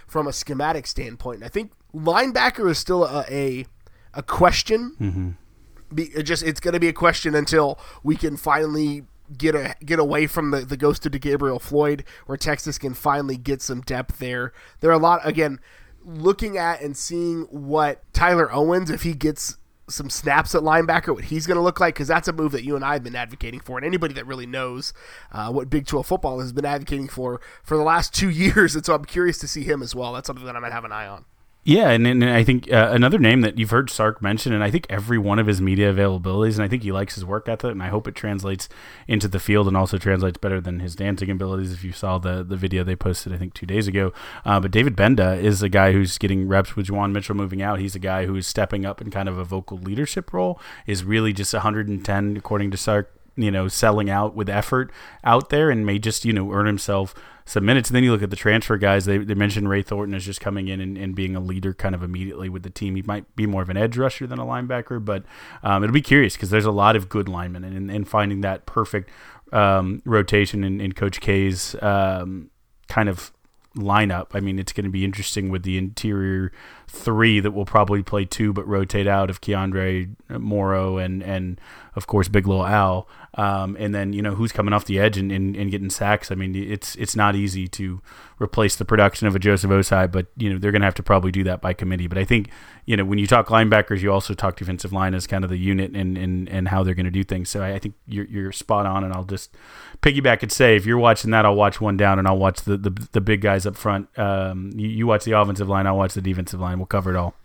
[0.07, 1.43] from a schematic standpoint.
[1.43, 3.65] I think linebacker is still a a,
[4.13, 4.95] a question.
[4.99, 5.95] Mm-hmm.
[5.95, 9.03] be it just it's going to be a question until we can finally
[9.37, 13.37] get a get away from the the ghost of DeGabriel Floyd, where Texas can finally
[13.37, 14.53] get some depth there.
[14.79, 15.59] There are a lot again
[16.03, 21.25] looking at and seeing what Tyler Owens if he gets some snaps at linebacker, what
[21.25, 23.15] he's going to look like, because that's a move that you and I have been
[23.15, 24.93] advocating for, and anybody that really knows
[25.31, 28.75] uh, what Big 12 football has been advocating for for the last two years.
[28.75, 30.13] And so I'm curious to see him as well.
[30.13, 31.25] That's something that I might have an eye on.
[31.67, 34.69] Yeah, and, and I think uh, another name that you've heard Sark mention, and I
[34.69, 37.71] think every one of his media availabilities, and I think he likes his work ethic,
[37.71, 38.69] and I hope it translates
[39.07, 41.73] into the field and also translates better than his dancing abilities.
[41.73, 44.13] If you saw the the video they posted, I think two days ago,
[44.45, 47.79] uh, but David Gbenda is a guy who's getting reps with Juwan Mitchell moving out.
[47.79, 50.61] He's a guy who's stepping up in kind of a vocal leadership role.
[50.85, 54.91] Is really just 110 according to Sark you know, selling out with effort
[55.23, 57.13] out there and may just, you know, earn himself
[57.45, 57.89] some minutes.
[57.89, 59.05] And then you look at the transfer guys.
[59.05, 61.93] They, they mentioned Ray Thornton is just coming in and, and being a leader kind
[61.93, 62.95] of immediately with the team.
[62.95, 65.23] He might be more of an edge rusher than a linebacker, but
[65.63, 68.65] um, it'll be curious because there's a lot of good linemen and, and finding that
[68.65, 69.09] perfect
[69.53, 72.49] um, rotation in, in Coach K's um,
[72.87, 73.31] kind of
[73.75, 74.27] lineup.
[74.33, 76.51] I mean, it's going to be interesting with the interior
[76.87, 81.59] three that will probably play two but rotate out of Keandre Morrow and and
[81.95, 83.07] of course Big Little Al.
[83.37, 86.31] Um, and then you know who's coming off the edge and, and, and, getting sacks.
[86.31, 88.01] I mean, it's it's not easy to
[88.39, 91.03] replace the production of a Joseph Ossai, but you know they're going to have to
[91.03, 92.07] probably do that by committee.
[92.07, 92.49] But I think
[92.85, 95.57] you know when you talk linebackers, you also talk defensive line as kind of the
[95.57, 97.49] unit and and, and how they're going to do things.
[97.49, 99.53] So I, I, think you're, you're spot on, and I'll just
[100.01, 102.77] piggyback and say if you're watching that, I'll watch one down and I'll watch the
[102.77, 104.07] the, the big guys up front.
[104.17, 106.77] Um, you, you watch the offensive line, I'll watch the defensive line.
[106.79, 107.35] We'll cover it all.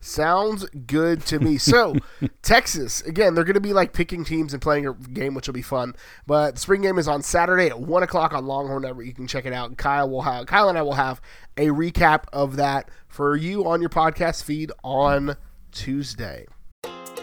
[0.00, 1.58] Sounds good to me.
[1.58, 1.94] So,
[2.42, 5.54] Texas, again, they're going to be like picking teams and playing a game, which will
[5.54, 5.94] be fun.
[6.26, 9.06] But the spring game is on Saturday at 1 o'clock on Longhorn Network.
[9.06, 9.76] You can check it out.
[9.76, 11.20] Kyle will have Kyle and I will have
[11.56, 15.36] a recap of that for you on your podcast feed on
[15.70, 16.46] Tuesday.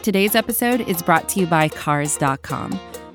[0.04, 2.80] Today's episode is brought to you by Cars.com.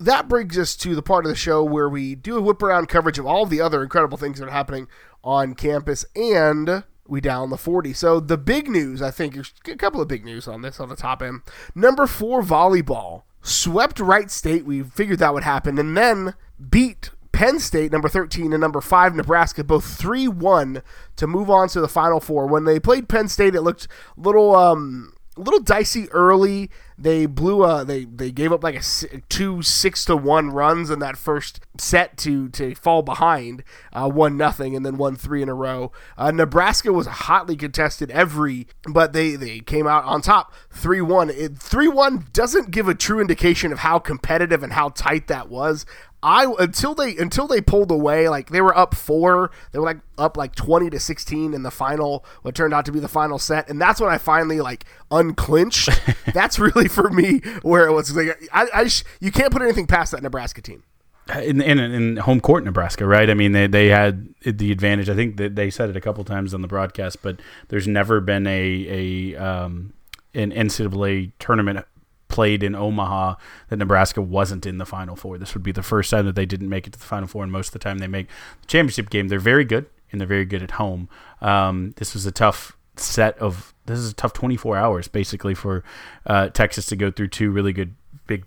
[0.00, 2.88] that brings us to the part of the show where we do a whip around
[2.88, 4.88] coverage of all the other incredible things that are happening
[5.22, 7.92] on campus and we down the 40.
[7.92, 10.96] So the big news, I think, a couple of big news on this on the
[10.96, 11.42] top end.
[11.74, 14.64] Number four volleyball swept Wright State.
[14.64, 16.34] We figured that would happen, and then
[16.70, 20.82] beat Penn State, number 13, and number 5, Nebraska, both 3 1
[21.16, 22.46] to move on to the Final Four.
[22.46, 24.54] When they played Penn State, it looked a little.
[24.54, 26.70] Um, a little dicey early.
[27.00, 28.82] They blew a they they gave up like a
[29.30, 34.36] two six to one runs in that first set to to fall behind uh, one
[34.36, 35.92] nothing and then won three in a row.
[36.16, 41.30] Uh, Nebraska was hotly contested every, but they they came out on top three one.
[41.56, 45.86] Three one doesn't give a true indication of how competitive and how tight that was.
[46.22, 50.00] I until they until they pulled away, like they were up four, they were like
[50.18, 53.38] up like twenty to sixteen in the final, what turned out to be the final
[53.38, 55.88] set, and that's when I finally like unclinched.
[56.34, 59.86] that's really for me where it was like I, I sh- you can't put anything
[59.86, 60.82] past that Nebraska team.
[61.28, 63.30] In, in, in home court Nebraska, right?
[63.30, 65.08] I mean, they they had the advantage.
[65.08, 68.20] I think that they said it a couple times on the broadcast, but there's never
[68.20, 69.92] been a a um,
[70.34, 71.86] an NCAA tournament
[72.28, 73.34] played in Omaha
[73.68, 75.38] that Nebraska wasn't in the Final Four.
[75.38, 77.42] This would be the first time that they didn't make it to the Final Four,
[77.42, 78.28] and most of the time they make
[78.62, 79.28] the championship game.
[79.28, 81.08] They're very good, and they're very good at home.
[81.40, 85.82] Um, this was a tough set of this is a tough 24 hours basically for
[86.26, 87.94] uh, Texas to go through two really good
[88.26, 88.44] Big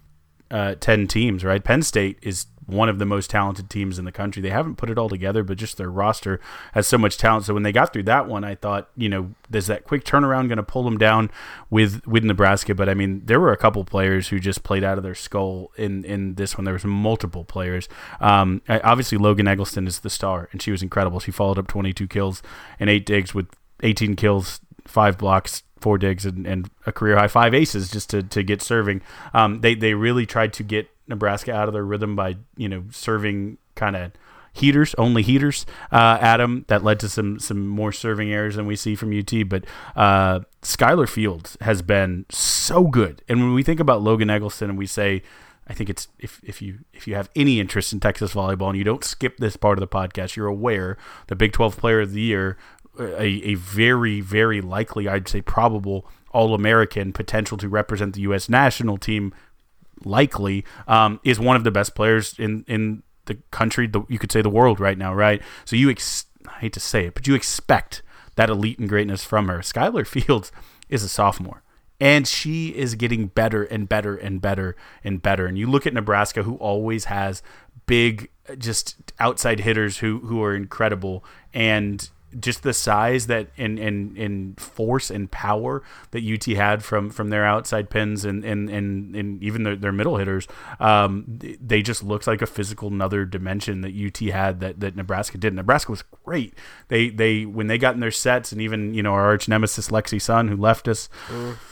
[0.51, 1.43] uh, Ten teams.
[1.43, 4.41] Right, Penn State is one of the most talented teams in the country.
[4.41, 6.39] They haven't put it all together, but just their roster
[6.73, 7.45] has so much talent.
[7.45, 10.47] So when they got through that one, I thought, you know, there's that quick turnaround
[10.47, 11.31] going to pull them down
[11.69, 12.75] with with Nebraska.
[12.75, 15.71] But I mean, there were a couple players who just played out of their skull
[15.77, 16.65] in in this one.
[16.65, 17.87] There was multiple players.
[18.19, 21.19] Um, obviously, Logan Eggleston is the star, and she was incredible.
[21.19, 22.41] She followed up 22 kills
[22.79, 23.47] and eight digs with
[23.81, 28.23] 18 kills, five blocks, four digs and, and, a career high five aces just to,
[28.23, 29.01] to get serving.
[29.33, 32.83] Um, they they really tried to get Nebraska out of their rhythm by you know
[32.91, 34.11] serving kind of
[34.53, 36.65] heaters, only heaters uh, them.
[36.67, 39.49] That led to some some more serving errors than we see from UT.
[39.49, 44.69] But uh, Skylar Fields has been so good, and when we think about Logan Eggleston
[44.69, 45.23] and we say.
[45.65, 48.77] I think it's if, if you if you have any interest in Texas volleyball and
[48.77, 52.11] you don't skip this part of the podcast, you're aware the Big 12 Player of
[52.11, 52.57] the Year,
[52.99, 58.49] a, a very very likely I'd say probable All American potential to represent the U.S.
[58.49, 59.33] national team,
[60.05, 63.87] likely um, is one of the best players in in the country.
[63.87, 65.41] The, you could say the world right now, right?
[65.65, 68.01] So you ex- I hate to say it, but you expect
[68.35, 69.59] that elite and greatness from her.
[69.59, 70.51] Skylar Fields
[70.89, 71.61] is a sophomore.
[71.99, 75.45] And she is getting better and better and better and better.
[75.45, 77.41] And you look at Nebraska, who always has
[77.85, 82.09] big, just outside hitters who who are incredible, and
[82.39, 87.29] just the size that and, and, and force and power that UT had from from
[87.29, 90.47] their outside pins and and, and, and even their, their middle hitters,
[90.79, 91.25] um,
[91.61, 95.53] they just looked like a physical another dimension that UT had that, that Nebraska did.
[95.53, 96.53] Nebraska was great.
[96.87, 99.89] They they when they got in their sets and even you know our arch nemesis
[99.89, 101.09] Lexi Sun who left us.
[101.27, 101.55] Mm.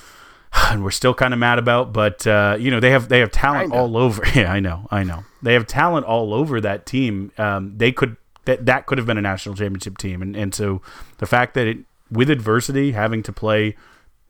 [0.69, 3.31] And we're still kind of mad about, but uh, you know they have they have
[3.31, 4.21] talent all over.
[4.35, 5.23] Yeah, I know, I know.
[5.41, 7.31] They have talent all over that team.
[7.37, 10.21] Um, they could that that could have been a national championship team.
[10.21, 10.81] And and so
[11.17, 13.75] the fact that it with adversity having to play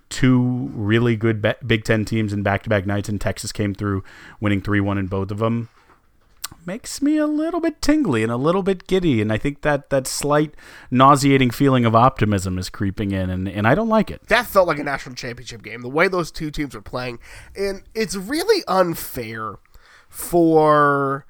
[0.10, 4.04] two really good Big Ten teams in back to back nights, and Texas came through
[4.39, 5.69] winning three one in both of them.
[6.65, 9.89] Makes me a little bit tingly and a little bit giddy, and I think that
[9.89, 10.54] that slight
[10.91, 14.28] nauseating feeling of optimism is creeping in, and, and I don't like it.
[14.28, 15.82] That felt like a national championship game.
[15.82, 17.19] The way those two teams were playing,
[17.56, 19.56] and it's really unfair
[20.10, 21.26] for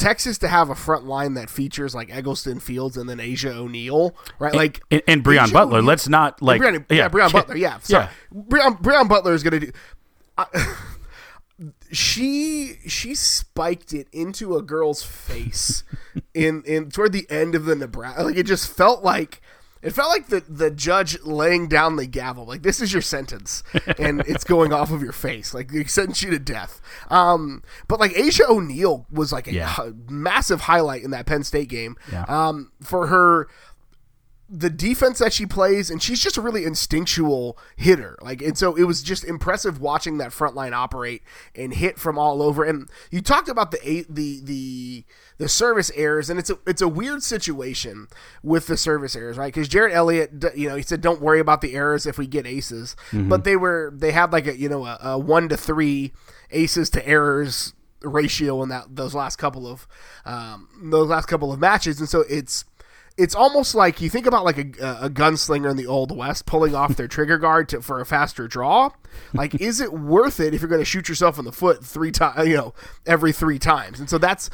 [0.00, 4.16] Texas to have a front line that features like Eggleston Fields and then Asjia O'Neal,
[4.38, 4.54] right?
[4.54, 5.78] Like and, and Brionne Butler.
[5.78, 7.56] O'Neal, let's not like Breon, yeah, yeah, Brionne Butler.
[7.56, 8.04] Yeah, sorry.
[8.04, 8.10] yeah.
[8.34, 9.72] Breon, Brionne Butler is going to do.
[10.38, 10.46] Uh,
[11.92, 15.84] she she spiked it into a girl's face
[16.34, 18.22] in in toward the end of the Nebraska.
[18.22, 19.42] Like it just felt like
[19.82, 23.62] it felt like the the judge laying down the gavel, like this is your sentence,
[23.98, 26.80] and it's going off of your face, like they sentence you to death.
[27.08, 29.90] Um, but like Asjia O'Neal was like a yeah.
[30.08, 31.96] massive highlight in that Penn State game.
[32.12, 32.24] Yeah.
[32.28, 33.48] Um, for her
[34.52, 38.18] the defense that she plays, and she's just a really instinctual hitter.
[38.20, 41.22] Like, and so it was just impressive watching that front line operate
[41.54, 42.64] and hit from all over.
[42.64, 45.04] And you talked about the the the
[45.38, 48.08] the service errors, and it's a it's a weird situation
[48.42, 49.54] with the service errors, right?
[49.54, 52.44] Because Jerritt Elliott, you know, he said, "Don't worry about the errors if we get
[52.44, 53.28] aces," mm-hmm.
[53.28, 56.12] but they were they had like a you know a, a one to three
[56.50, 59.86] aces to errors ratio in that those last couple of
[60.24, 62.64] um, those last couple of matches, and so it's
[63.20, 66.74] it's almost like you think about like a, a gunslinger in the old west pulling
[66.74, 68.90] off their trigger guard to, for a faster draw.
[69.34, 72.10] Like, is it worth it if you're going to shoot yourself in the foot three
[72.10, 72.74] times, you know,
[73.06, 74.00] every three times?
[74.00, 74.48] And so that's.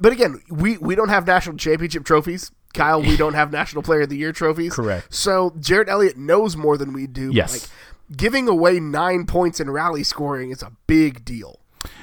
[0.00, 2.50] But again, we we don't have national championship trophies.
[2.74, 4.74] Kyle, we don't have national player of the year trophies.
[4.74, 5.12] Correct.
[5.12, 7.30] So Jerritt Elliott knows more than we do.
[7.32, 7.52] Yes.
[7.52, 11.60] Like, giving away nine points in rally scoring is a big deal.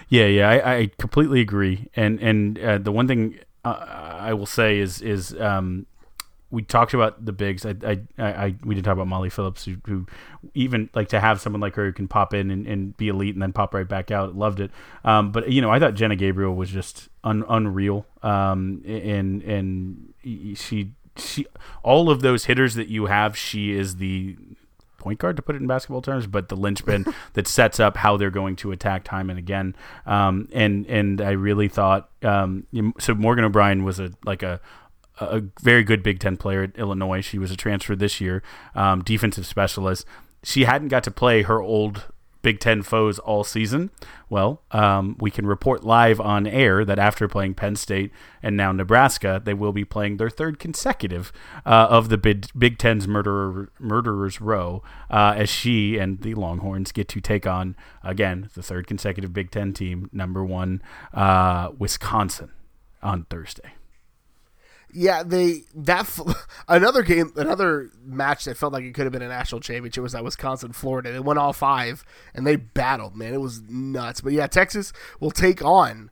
[0.09, 1.87] Yeah, yeah, I, I completely agree.
[1.95, 5.85] And and uh, the one thing uh, I will say is is um,
[6.51, 7.65] we talked about the bigs.
[7.65, 10.07] I, I, I, we didn't talk about Molly Phillips, who, who,
[10.53, 13.35] even like to have someone like her who can pop in and, and be elite
[13.35, 14.35] and then pop right back out.
[14.35, 14.71] Loved it.
[15.03, 18.05] Um, but you know, I thought Jenna Gabriel was just un, unreal.
[18.23, 20.13] Um, and and
[20.57, 21.45] she she
[21.83, 24.35] all of those hitters that you have, she is the
[24.97, 28.17] point guard to put it in basketball terms, but the linchpin that sets up how
[28.17, 29.75] they're going to attack time and again.
[30.05, 32.65] Um, and and I really thought um,
[32.99, 33.13] so.
[33.13, 34.59] Morgan O'Brien was a like a
[35.19, 37.21] a very good Big Ten player at Illinois.
[37.21, 38.41] She was a transfer this year,
[38.75, 40.05] um, defensive specialist.
[40.43, 42.05] She hadn't got to play her old
[42.41, 43.91] Big Ten foes all season.
[44.29, 48.71] Well, um, we can report live on air that after playing Penn State and now
[48.71, 51.33] Nebraska, they will be playing their third consecutive
[51.65, 56.93] uh, of the Big, Big Ten's murderer, murderers row uh, as she and the Longhorns
[56.93, 60.81] get to take on again the third consecutive Big Ten team, number one
[61.13, 62.51] uh, Wisconsin,
[63.03, 63.73] on Thursday.
[64.91, 66.09] Yeah, they that
[66.67, 70.13] another game, another match that felt like it could have been a national championship was
[70.13, 71.11] that Wisconsin Florida.
[71.11, 73.15] They won all five and they battled.
[73.15, 74.21] Man, it was nuts.
[74.21, 76.09] But yeah, Texas will take on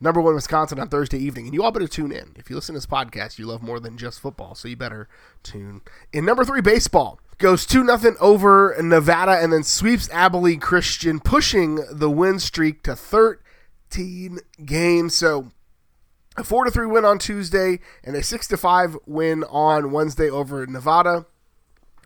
[0.00, 2.32] number one Wisconsin on Thursday evening, and you all better tune in.
[2.36, 5.08] If you listen to this podcast, you love more than just football, so you better
[5.42, 5.82] tune
[6.12, 6.24] in.
[6.24, 12.10] Number three, baseball goes two nothing over Nevada and then sweeps Abilene Christian, pushing the
[12.10, 15.14] win streak to thirteen games.
[15.14, 15.50] So
[16.36, 20.30] a four to three win on Tuesday and a six to five win on Wednesday
[20.30, 21.26] over Nevada.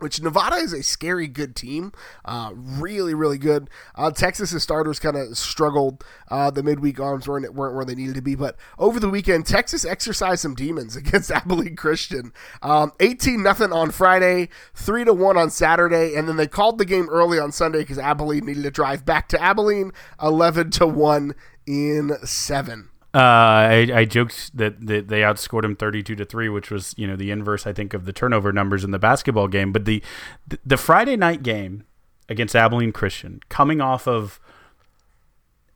[0.00, 1.92] Which Nevada is a scary good team,
[2.24, 3.70] uh, really, really good.
[3.94, 6.04] Uh, Texas's starters kind of struggled.
[6.28, 9.46] Uh, the midweek arms weren't weren't where they needed to be, but over the weekend,
[9.46, 12.32] Texas exercised some demons against Abilene Christian.
[12.60, 16.84] Um, eighteen nothing on Friday, three to one on Saturday, and then they called the
[16.84, 21.36] game early on Sunday because Abilene needed to drive back to Abilene, eleven to one
[21.66, 22.90] in seven.
[23.14, 27.06] Uh, I, I joked that, that they outscored him thirty-two to three, which was you
[27.06, 29.72] know the inverse, I think, of the turnover numbers in the basketball game.
[29.72, 30.02] But the
[30.66, 31.84] the Friday night game
[32.28, 34.40] against Abilene Christian, coming off of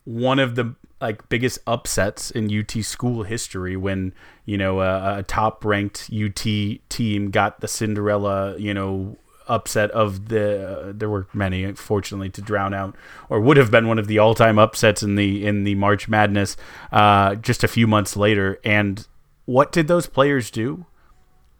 [0.04, 4.12] one of the like biggest upsets in UT school history when
[4.44, 6.44] you know a, a top ranked UT
[6.88, 9.16] team got the Cinderella you know
[9.48, 12.94] upset of the uh, there were many fortunately to drown out
[13.28, 16.08] or would have been one of the all time upsets in the in the March
[16.08, 16.56] Madness
[16.92, 19.06] uh, just a few months later and
[19.48, 20.84] what did those players do?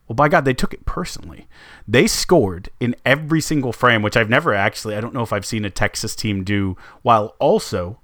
[0.07, 1.47] Well, by God, they took it personally.
[1.87, 5.47] They scored in every single frame, which I've never actually, I don't know if I've
[5.47, 8.01] seen a Texas team do, while also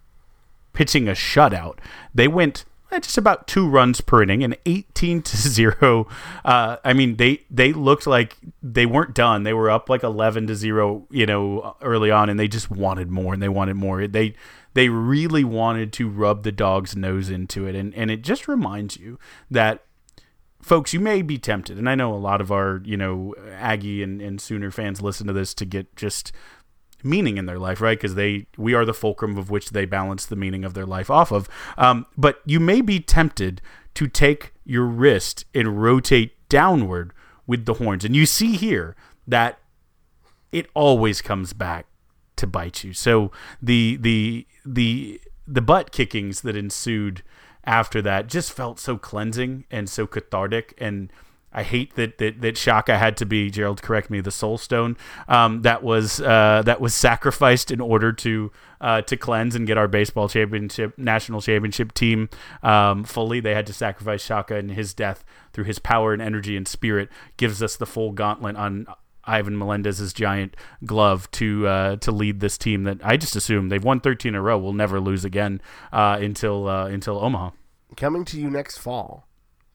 [0.72, 1.78] pitching a shutout.
[2.14, 2.64] They went
[3.02, 6.06] just about two runs per inning and 18 to 0
[6.44, 9.42] uh, i mean they they looked like they weren't done.
[9.42, 13.10] They were up like 11 to 0 you know early on and they just wanted
[13.10, 14.06] more and they wanted more.
[14.06, 14.34] They
[14.72, 18.96] they really wanted to rub the dog's nose into it and and it just reminds
[18.96, 19.18] you
[19.50, 19.84] that
[20.62, 24.02] folks you may be tempted and i know a lot of our you know aggie
[24.02, 26.32] and, and sooner fans listen to this to get just
[27.04, 27.98] meaning in their life, right?
[27.98, 31.10] Because they we are the fulcrum of which they balance the meaning of their life
[31.10, 31.48] off of.
[31.76, 33.60] Um, but you may be tempted
[33.94, 37.12] to take your wrist and rotate downward
[37.46, 38.96] with the horns, and you see here
[39.26, 39.58] that
[40.52, 41.86] it always comes back
[42.36, 42.92] to bite you.
[42.92, 43.30] So
[43.60, 47.22] the the the the butt kickings that ensued
[47.64, 51.12] after that just felt so cleansing and so cathartic and
[51.54, 53.80] I hate that that, that Shaka had to be Gerald.
[53.80, 54.20] Correct me.
[54.20, 54.96] The Soul Stone
[55.28, 58.50] um, that was uh, that was sacrificed in order to
[58.80, 62.28] uh, to cleanse and get our baseball championship national championship team
[62.62, 63.40] um, fully.
[63.40, 67.08] They had to sacrifice Shaka and his death through his power and energy and spirit
[67.36, 68.86] gives us the full gauntlet on
[69.26, 73.82] Ivan Melendez's giant glove to uh, to lead this team that I just assume they've
[73.82, 74.58] won 13 in a row.
[74.58, 75.60] We'll never lose again
[75.92, 77.50] uh, until uh, until Omaha.
[77.96, 79.28] Coming to you next fall,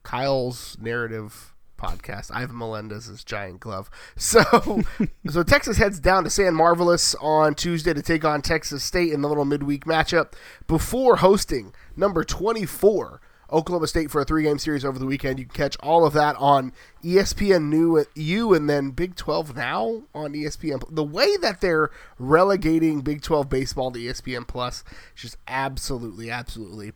[0.04, 2.30] Kyle's narrative podcast.
[2.34, 3.90] Ivan Melendez's giant glove.
[4.16, 4.84] So,
[5.30, 9.22] so Texas heads down to San Marvelous on Tuesday to take on Texas State in
[9.22, 10.34] the little midweek matchup
[10.68, 13.22] before hosting number 24
[13.52, 15.40] Oklahoma State for a three-game series over the weekend.
[15.40, 16.72] You can catch all of that on
[17.04, 20.84] ESPN New U and then Big 12 now on ESPN.
[20.90, 24.84] The way that they're relegating Big 12 baseball to ESPN Plus
[25.16, 26.94] is just absolutely, absolutely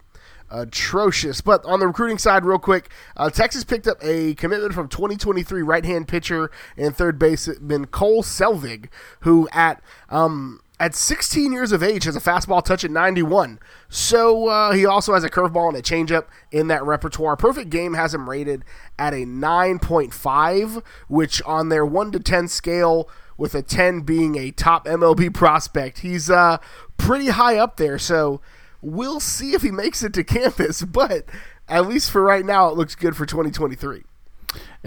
[0.49, 1.41] atrocious.
[1.41, 5.61] But on the recruiting side, real quick, uh, Texas picked up a commitment from 2023
[5.61, 8.87] right-hand pitcher and third baseman Cole Selvig,
[9.21, 13.59] who at um, at 16 years of age has a fastball touch at 91.
[13.89, 17.37] So uh, he also has a curveball and a changeup in that repertoire.
[17.37, 18.65] Perfect Game has him rated
[18.99, 24.51] at a 9.5, which on their 1 to 10 scale, with a 10 being a
[24.51, 26.57] top MLB prospect, he's uh,
[26.97, 27.97] pretty high up there.
[27.97, 28.41] So
[28.83, 31.25] We'll see if he makes it to campus, but
[31.67, 34.03] at least for right now, it looks good for 2023.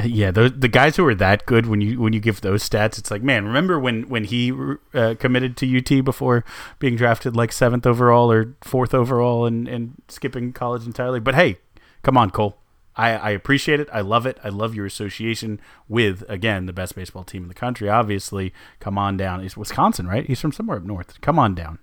[0.05, 2.99] Yeah, the the guys who are that good when you when you give those stats,
[2.99, 4.53] it's like, man, remember when when he
[4.95, 6.45] uh, committed to UT before
[6.79, 11.19] being drafted like seventh overall or fourth overall and and skipping college entirely?
[11.19, 11.57] But hey,
[12.03, 12.59] come on, Cole.
[12.95, 13.89] I, I appreciate it.
[13.93, 14.39] I love it.
[14.45, 17.89] I love your association with again the best baseball team in the country.
[17.89, 19.43] Obviously, come on down.
[19.43, 20.27] He's Wisconsin, right?
[20.27, 21.21] He's from somewhere up north.
[21.21, 21.79] Come on down.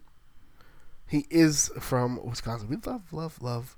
[1.13, 2.69] He is from Wisconsin.
[2.69, 3.77] We love, love, love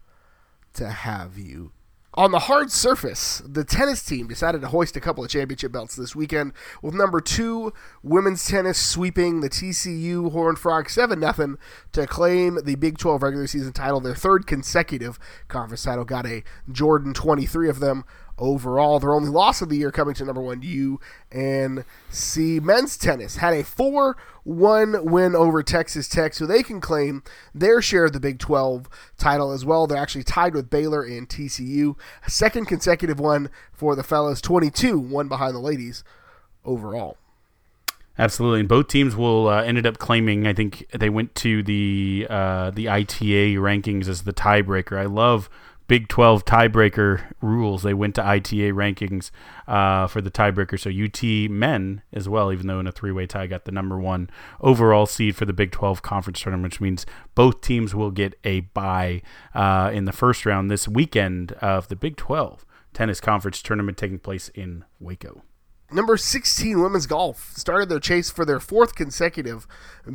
[0.75, 1.73] to have you.
[2.13, 5.97] On the hard surface, the tennis team decided to hoist a couple of championship belts
[5.97, 11.57] this weekend, with number two women's tennis sweeping the TCU Horned Frog 7 0
[11.91, 15.19] to claim the Big 12 regular season title, their third consecutive
[15.49, 16.05] conference title.
[16.05, 18.05] Got a Jordan 23 of them
[18.37, 18.99] overall.
[18.99, 20.61] Their only loss of the year coming to number one
[21.31, 27.23] UNC men's tennis had a 4 1 win over Texas Tech, so they can claim
[27.53, 29.87] their share of the Big 12 title as well.
[29.87, 31.95] They're actually tied with Baylor and TCU.
[32.27, 36.03] Second consecutive one for the fellas, 22, one behind the ladies
[36.63, 37.17] overall.
[38.17, 40.47] Absolutely, and both teams will uh, ended up claiming.
[40.47, 44.97] I think they went to the uh, the ITA rankings as the tiebreaker.
[44.97, 45.49] I love
[45.87, 47.83] Big 12 tiebreaker rules.
[47.83, 49.31] They went to ITA rankings
[49.67, 50.79] uh, for the tiebreaker.
[50.79, 53.99] So UT men as well, even though in a three way tie, got the number
[53.99, 54.29] one
[54.61, 57.05] overall seed for the Big 12 conference tournament, which means
[57.35, 59.21] both teams will get a bye
[59.53, 64.19] uh, in the first round this weekend of the Big 12 tennis conference tournament taking
[64.19, 65.43] place in Waco.
[65.91, 69.67] Number 16 women's golf started their chase for their fourth consecutive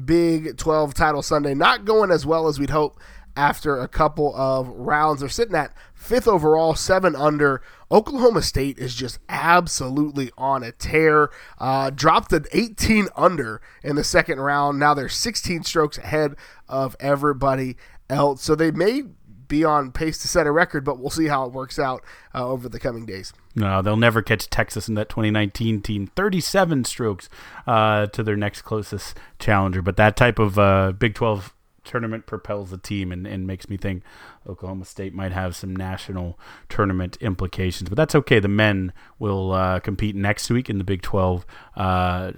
[0.05, 1.55] Big 12 title Sunday.
[1.55, 2.99] Not going as well as we'd hope
[3.37, 5.21] after a couple of rounds.
[5.21, 7.63] They're sitting at fifth overall, seven under.
[7.91, 11.31] Oklahoma State is just absolutely on a tear.
[11.59, 14.79] Uh, dropped an 18 under in the second round.
[14.79, 16.37] Now they're 16 strokes ahead
[16.69, 17.77] of everybody
[18.09, 18.43] else.
[18.43, 19.03] So they may
[19.51, 22.03] be on pace to set a record, but we'll see how it works out
[22.35, 23.35] uh, over the coming days.
[23.55, 26.07] No, they'll never catch Texas in that 2019 team.
[26.15, 27.29] 37 strokes
[27.67, 29.83] uh, to their next closest challenger.
[29.83, 31.53] But that type of uh, Big 12
[31.85, 34.03] tournament propels the team and, and makes me think
[34.49, 37.89] Oklahoma State might have some national tournament implications.
[37.89, 38.39] But that's okay.
[38.39, 42.33] The men will uh, compete next week in the Big 12 uh,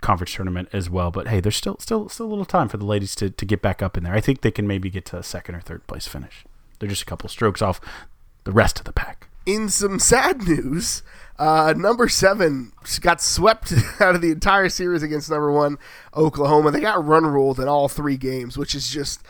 [0.00, 1.10] conference tournament as well.
[1.10, 3.62] But hey, there's still still still a little time for the ladies to, to get
[3.62, 4.14] back up in there.
[4.14, 6.44] I think they can maybe get to a second or third place finish.
[6.78, 7.80] They're just a couple strokes off
[8.44, 11.02] the rest of the pack in some sad news,
[11.38, 15.78] uh, number seven got swept out of the entire series against number one
[16.14, 16.70] Oklahoma.
[16.70, 19.24] They got run ruled in all three games, which is just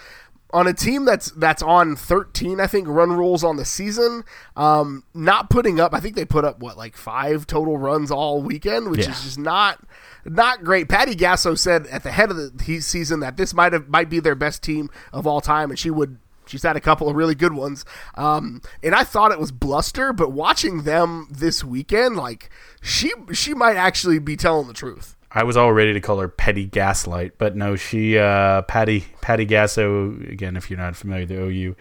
[0.52, 4.22] on a team that's that's on 13 i think run rules on the season
[4.56, 8.42] um, not putting up i think they put up what like five total runs all
[8.42, 9.10] weekend which yeah.
[9.10, 9.80] is just not
[10.24, 13.88] not great patty gasso said at the head of the season that this might have
[13.88, 17.08] might be their best team of all time and she would She's had a couple
[17.08, 17.84] of really good ones.
[18.14, 23.54] Um, and I thought it was bluster, but watching them this weekend, like she she
[23.54, 25.16] might actually be telling the truth.
[25.34, 29.46] I was all ready to call her Petty Gaslight, but no, she uh, Patty Patty
[29.46, 30.56] Gasso again.
[30.56, 31.76] If you're not familiar, the OU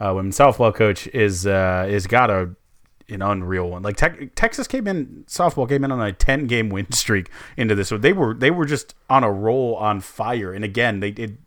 [0.00, 2.50] uh, women's softball coach is uh, is got a
[3.08, 3.82] an unreal one.
[3.82, 7.74] Like te- Texas came in softball came in on a 10 game win streak into
[7.74, 7.88] this.
[7.88, 10.52] So they were they were just on a roll on fire.
[10.52, 11.38] And again, they did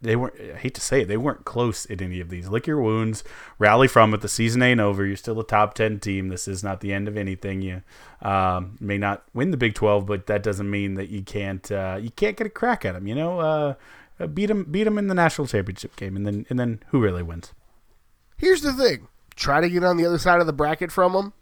[0.00, 2.48] they weren't I hate to say it, they weren't close in any of these.
[2.48, 3.24] Lick your wounds,
[3.58, 4.20] rally from it.
[4.20, 5.04] The season ain't over.
[5.04, 6.28] You're still a top ten team.
[6.28, 7.62] This is not the end of anything.
[7.62, 7.82] You
[8.22, 11.98] um, may not win the Big Twelve, but that doesn't mean that you can't uh,
[12.00, 13.06] you can't get a crack at them.
[13.06, 16.58] You know, uh, beat them beat them in the national championship game, and then and
[16.58, 17.52] then who really wins?
[18.36, 21.32] Here's the thing: try to get on the other side of the bracket from them.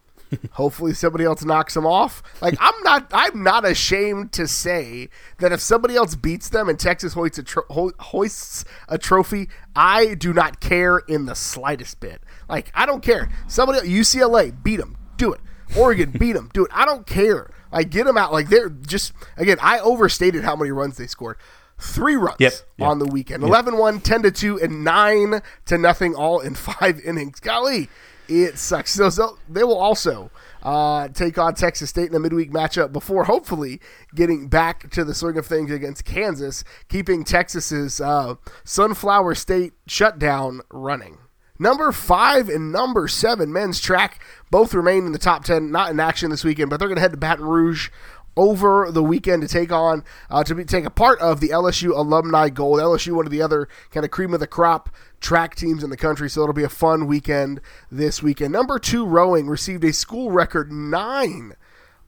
[0.53, 2.22] Hopefully somebody else knocks them off.
[2.41, 5.09] Like I'm not I'm not ashamed to say
[5.39, 10.14] that if somebody else beats them and Texas hoists a, tro- hoists a trophy, I
[10.14, 12.22] do not care in the slightest bit.
[12.49, 13.31] Like I don't care.
[13.47, 15.41] Somebody UCLA beat them, do it.
[15.77, 16.70] Oregon beat them, do it.
[16.72, 17.51] I don't care.
[17.72, 18.33] Like get them out.
[18.33, 19.59] Like they're just again.
[19.61, 21.37] I overstated how many runs they scored
[21.79, 25.77] three runs yep, yep, on the weekend 11 1 10 to 2 and 9 to
[25.77, 27.91] nothing all in five innings golly
[28.29, 28.93] it sucks.
[28.93, 30.31] So, so they will also
[30.62, 33.81] uh, take on Texas State in a midweek matchup before hopefully
[34.14, 40.61] getting back to the swing of things against Kansas, keeping Texas's uh, Sunflower State shutdown
[40.70, 41.18] running.
[41.59, 45.99] Number five and number seven men's track both remain in the top 10, not in
[45.99, 47.89] action this weekend, but they're going to head to Baton Rouge
[48.37, 51.97] over the weekend to take on uh, to be, take a part of the LSU
[51.97, 52.79] alumni gold.
[52.79, 54.91] LSU, one of the other kind of cream of the crop
[55.21, 57.61] track teams in the country, so it'll be a fun weekend
[57.91, 58.53] this weekend.
[58.53, 61.55] Number two rowing received a school record nine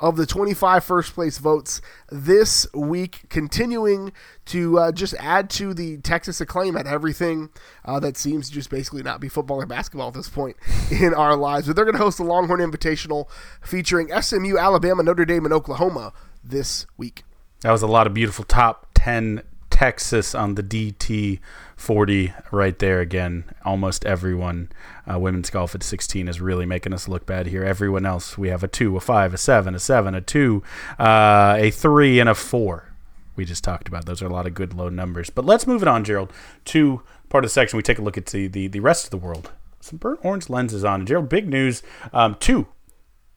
[0.01, 1.81] of the 25 first place votes
[2.11, 4.13] this week, continuing
[4.47, 7.51] to uh, just add to the Texas acclaim at everything
[7.85, 10.57] uh, that seems to just basically not be football or basketball at this point
[10.91, 11.67] in our lives.
[11.67, 13.29] But they're going to host the Longhorn Invitational
[13.61, 16.13] featuring SMU, Alabama, Notre Dame, and Oklahoma
[16.45, 17.25] this week.
[17.63, 19.43] That was a lot of beautiful top 10
[19.79, 21.39] Texas on the DT
[21.77, 23.45] 40 right there again.
[23.65, 24.73] Almost everyone,
[25.09, 27.63] uh, women's golf at 16 is really making us look bad here.
[27.63, 30.63] Everyone else, we have a 2, a 5, a 7, a 7, a 2,
[30.99, 32.93] uh, a 3, and a 4.
[33.37, 35.31] We just talked about those are a lot of good low numbers.
[35.31, 36.33] But let's move it on, Gerald,
[36.65, 37.77] to part of the section.
[37.77, 39.53] We take a look at the, the, the rest of the world.
[39.79, 41.07] Some burnt orange lenses on.
[41.07, 41.85] Gerald, big news.
[42.13, 42.67] Um, two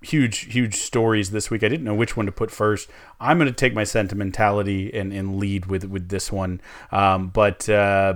[0.02, 1.64] huge, huge stories this week.
[1.64, 2.90] I didn't know which one to put first.
[3.20, 6.62] I'm going to take my sentimentality and, and lead with with this one.
[6.92, 8.16] Um, but uh,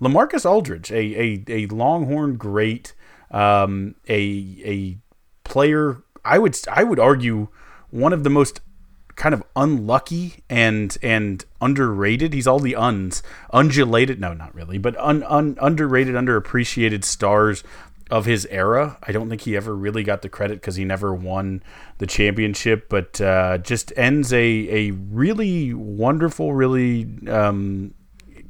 [0.00, 2.94] Lamarcus Aldridge, a, a, a Longhorn great,
[3.30, 4.98] um, a a
[5.44, 6.02] player.
[6.24, 7.48] I would I would argue
[7.90, 8.60] one of the most
[9.16, 12.32] kind of unlucky and and underrated.
[12.34, 13.22] He's all the uns,
[13.52, 14.20] undulated.
[14.20, 17.64] No, not really, but un, un, underrated, underappreciated stars
[18.10, 18.98] of his era.
[19.02, 21.62] I don't think he ever really got the credit because he never won
[21.98, 27.94] the championship, but uh, just ends a, a really wonderful, really um,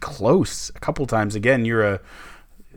[0.00, 1.34] close a couple times.
[1.34, 2.00] Again, you're a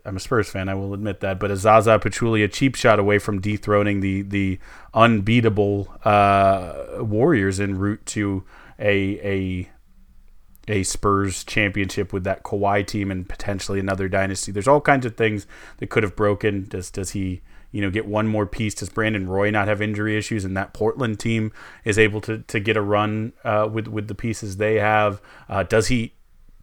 [0.05, 3.19] I'm a Spurs fan, I will admit that, but a Zaza Pachulia cheap shot away
[3.19, 4.59] from dethroning the the
[4.93, 8.43] unbeatable uh, Warriors en route to
[8.79, 9.69] a a
[10.69, 14.51] a Spurs championship with that Kawhi team and potentially another dynasty.
[14.51, 15.47] There's all kinds of things
[15.77, 16.65] that could have broken.
[16.69, 17.41] Does does he
[17.71, 18.75] you know get one more piece?
[18.75, 21.51] Does Brandon Roy not have injury issues and that Portland team
[21.83, 25.21] is able to to get a run uh, with with the pieces they have?
[25.49, 26.13] Uh, does he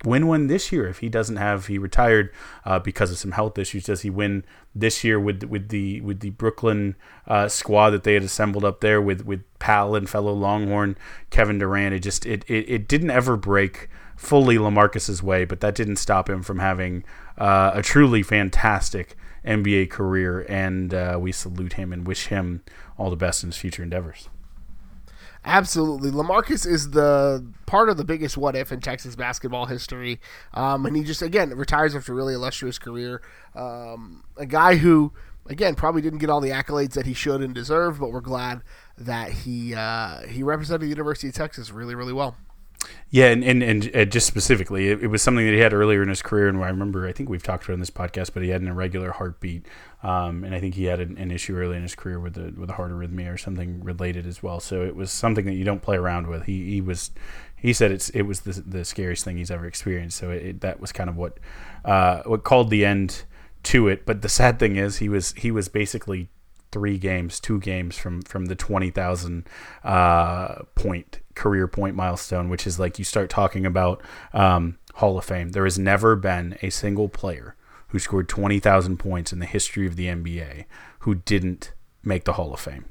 [0.05, 2.31] win one this year if he doesn't have he retired
[2.65, 4.45] uh, because of some health issues does he win
[4.75, 6.95] this year with with the with the Brooklyn
[7.27, 10.99] uh, squad that they had assembled up there with with pal and fellow Longhorn
[11.31, 15.75] Kevin Durant it just it it, it didn't ever break fully Lamarcus's way, but that
[15.75, 17.05] didn't stop him from having
[17.39, 22.63] uh, a truly fantastic NBA career, and uh, we salute him and wish him
[22.99, 24.29] all the best in his future endeavors.
[25.45, 26.11] Absolutely.
[26.11, 30.21] Lamarcus is the part of the biggest what if in Texas basketball history.
[30.53, 33.23] Um, and he just, again, retires after a really illustrious career.
[33.55, 35.13] Um, a guy who,
[35.47, 38.63] again, probably didn't get all the accolades that he should and deserve, but we're glad
[38.99, 42.37] that he uh, he represented the University of Texas really, really well.
[43.11, 46.03] Yeah, and, and, and uh, just specifically, it, it, was something that he had earlier
[46.03, 48.43] in his career, and I remember, I think we've talked about in this podcast, but
[48.43, 49.65] he had an irregular heartbeat,
[50.03, 52.59] um, and I think he had an, an, issue early in his career with the
[52.59, 54.59] with a heart arrhythmia or something related as well.
[54.61, 56.45] So it was something that you don't play around with.
[56.45, 57.13] He he was
[57.57, 60.19] he said it's it was the, the scariest thing he's ever experienced.
[60.19, 61.39] So it, it, that was kind of what
[61.85, 63.25] uh, what called the end
[63.65, 64.05] to it.
[64.05, 66.29] But the sad thing is, he was he was basically
[66.73, 69.49] three games, two games from from the twenty thousand
[69.85, 75.25] uh, point career point milestone, which is like you start talking about um, Hall of
[75.25, 75.51] Fame.
[75.51, 77.55] There has never been a single player
[77.89, 80.65] who scored twenty thousand points in the history of the NBA
[81.01, 81.73] who didn't
[82.03, 82.87] make the Hall of Fame.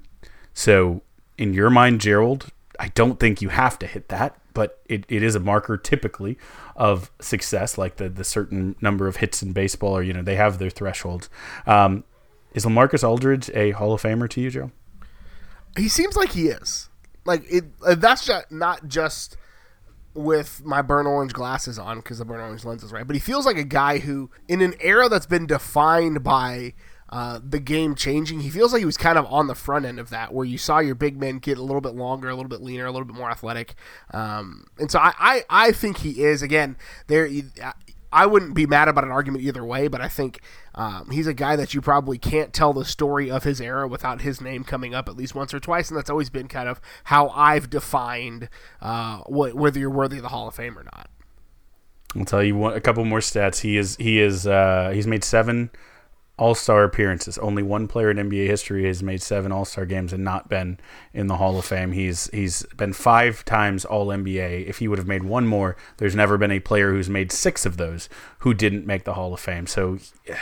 [0.54, 1.02] So
[1.38, 2.48] in your mind, Gerald,
[2.80, 6.38] I don't think you have to hit that, but it, it is a marker typically
[6.76, 10.36] of success, like the, the certain number of hits in baseball, or you know they
[10.36, 11.30] have their thresholds.
[11.66, 12.04] Um,
[12.54, 14.72] is Lamarcus Aldridge a Hall of Famer to you, Joe?
[15.78, 16.90] He seems like he is.
[17.26, 17.66] Like it.
[17.86, 19.38] Uh, that's just not just
[20.14, 23.06] with my burnt orange glasses on because the burnt orange lens is right.
[23.06, 26.74] But he feels like a guy who, in an era that's been defined by
[27.10, 30.00] uh, the game changing, he feels like he was kind of on the front end
[30.00, 32.50] of that, where you saw your big men get a little bit longer, a little
[32.50, 33.76] bit leaner, a little bit more athletic.
[34.12, 37.30] Um, and so I, I, I think he is again there.
[38.16, 40.40] I wouldn't be mad about an argument either way, but I think
[40.74, 44.22] um, he's a guy that you probably can't tell the story of his era without
[44.22, 46.80] his name coming up at least once or twice, and that's always been kind of
[47.04, 48.48] how I've defined
[48.82, 51.10] uh, wh- whether you're worthy of the Hall of Fame or not.
[52.16, 53.60] I'll tell you one, a couple more stats.
[53.60, 55.70] He is he is uh, he's made seven
[56.38, 57.38] all Star appearances.
[57.38, 60.80] Only one player in NBA history has made seven All Star games and not been
[61.14, 61.94] in the Hall of Fame.
[61.94, 64.68] He's he's been five times All NBA.
[64.68, 67.66] If he would have made one more, there's never been a player who's made six
[67.66, 68.10] of those
[68.40, 69.68] who didn't make the Hall of Fame.
[69.68, 70.00] So.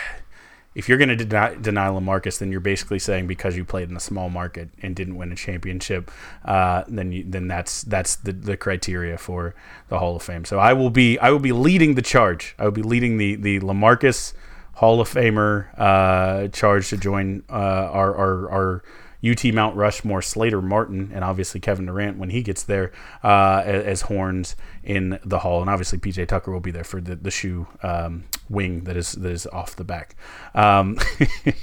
[0.76, 3.96] If you're going to deny, deny Lamarcus, then you're basically saying because you played in
[3.96, 6.10] a small market and didn't win a championship,
[6.46, 9.54] uh, then you, then that's that's the, the criteria for
[9.90, 10.46] the Hall of Fame.
[10.46, 12.56] So I will be I will be leading the charge.
[12.58, 14.34] I will be leading the the Lamarcus
[14.74, 18.84] Hall of Famer uh, charged to join uh, our, our, our
[19.26, 22.92] UT Mount Rushmore, Slater Martin, and obviously Kevin Durant when he gets there
[23.24, 27.00] uh, as, as, horns in the hall, and obviously PJ Tucker will be there for
[27.00, 30.16] the the shoe um, wing that is that is off the back.
[30.54, 30.98] Um,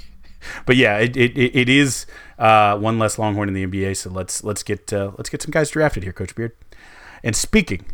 [0.65, 2.07] but yeah, it, it, it is
[2.39, 3.95] uh, one less Longhorn in the NBA.
[3.97, 6.53] So let's let's get uh, let's get some guys drafted here, Coach Beard.
[7.23, 7.85] And speaking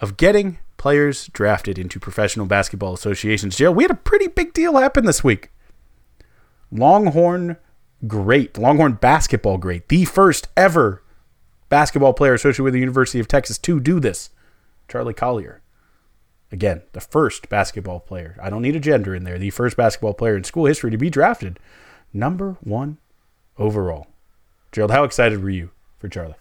[0.00, 3.56] of getting players drafted into professional basketball associations.
[3.56, 5.50] Joe, we had a pretty big deal happen this week.
[6.70, 7.56] Longhorn
[8.06, 11.02] great, Longhorn basketball great, the first ever
[11.68, 14.30] basketball player associated with the University of Texas to do this,
[14.88, 15.62] Charli Collier.
[16.52, 18.36] Again, the first basketball player.
[18.40, 19.38] I don't need a gender in there.
[19.38, 21.58] The first basketball player in school history to be drafted
[22.12, 22.98] number one
[23.58, 24.06] overall.
[24.70, 26.34] Gerald, how excited were you for Charli?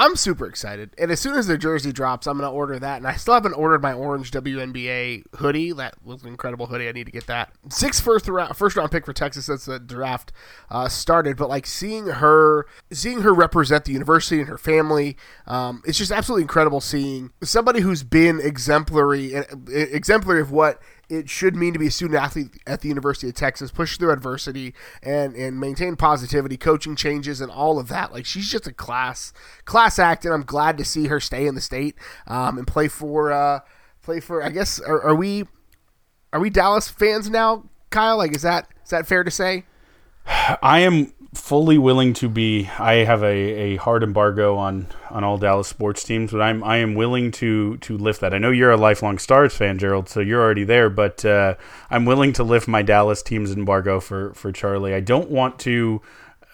[0.00, 0.94] I'm super excited.
[0.96, 2.96] And as soon as the jersey drops, I'm going to order that.
[2.96, 5.72] And I still haven't ordered my orange WNBA hoodie.
[5.72, 6.88] That was an incredible hoodie.
[6.88, 7.52] I need to get that.
[7.68, 10.32] Six first round, first round pick for Texas since the draft
[10.70, 11.36] uh, started.
[11.36, 16.12] But like seeing her, seeing her represent the university and her family, um, it's just
[16.12, 19.34] absolutely incredible seeing somebody who's been exemplary,
[19.68, 20.80] exemplary of what
[21.10, 24.12] it should mean to be a student athlete at the University of Texas, push through
[24.12, 28.12] adversity and and maintain positivity, coaching changes, and all of that.
[28.12, 29.32] Like she's just a class
[29.64, 31.96] class act, and I'm glad to see her stay in the state
[32.26, 33.60] um, and play for uh,
[34.02, 34.42] play for.
[34.42, 35.46] I guess are, are we
[36.32, 38.16] are we Dallas fans now, Kyle?
[38.16, 39.64] Like is that is that fair to say?
[40.26, 42.68] I am fully willing to be.
[42.78, 46.78] I have a, a hard embargo on, on all Dallas sports teams, but I'm I
[46.78, 48.34] am willing to to lift that.
[48.34, 50.90] I know you're a lifelong Stars fan, Gerald, so you're already there.
[50.90, 51.54] But uh,
[51.90, 54.94] I'm willing to lift my Dallas team's embargo for for Charli.
[54.94, 56.02] I don't want to.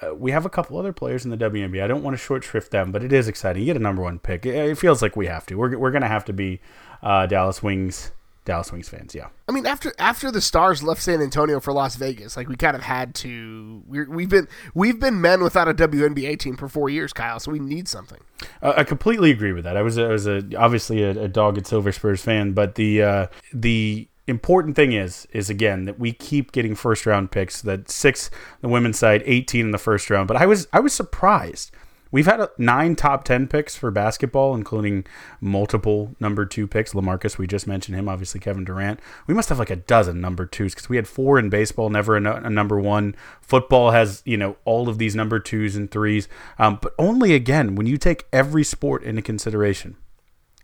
[0.03, 1.83] Uh, we have a couple other players in the WNBA.
[1.83, 3.63] I don't want to short shrift them, but it is exciting.
[3.63, 4.45] You get a number one pick.
[4.45, 5.55] It, it feels like we have to.
[5.57, 6.61] We're we're gonna have to be
[7.03, 8.11] uh, Dallas Wings
[8.47, 9.15] Dallas Wings fans.
[9.15, 9.29] Yeah.
[9.49, 12.77] I mean, after after the Stars left San Antonio for Las Vegas, like we kind
[12.77, 13.83] of had to.
[13.87, 17.39] we have been we've been men without a WNBA team for four years, Kyle.
[17.39, 18.21] So we need something.
[18.63, 19.77] Uh, I completely agree with that.
[19.77, 23.27] I was I was a, obviously a, a dogged Silver Spurs fan, but the uh,
[23.53, 27.61] the important thing is is again that we keep getting first round picks.
[27.61, 28.31] That six
[28.61, 30.29] the women's side, eighteen in the first round.
[30.29, 31.73] But I was I was surprised
[32.17, 35.05] We've had nine top 10 picks for basketball, including
[35.39, 36.95] multiple number two picks.
[36.95, 39.01] Lamarcus, we just mentioned him, obviously Kevin Durant.
[39.27, 42.17] We must have like a dozen number twos because we had four in baseball, never
[42.17, 43.15] a, a, number one.
[43.43, 46.27] Football has, you know, all of these number twos and threes.
[46.59, 49.99] Um, but only again, when you take every sport into consideration,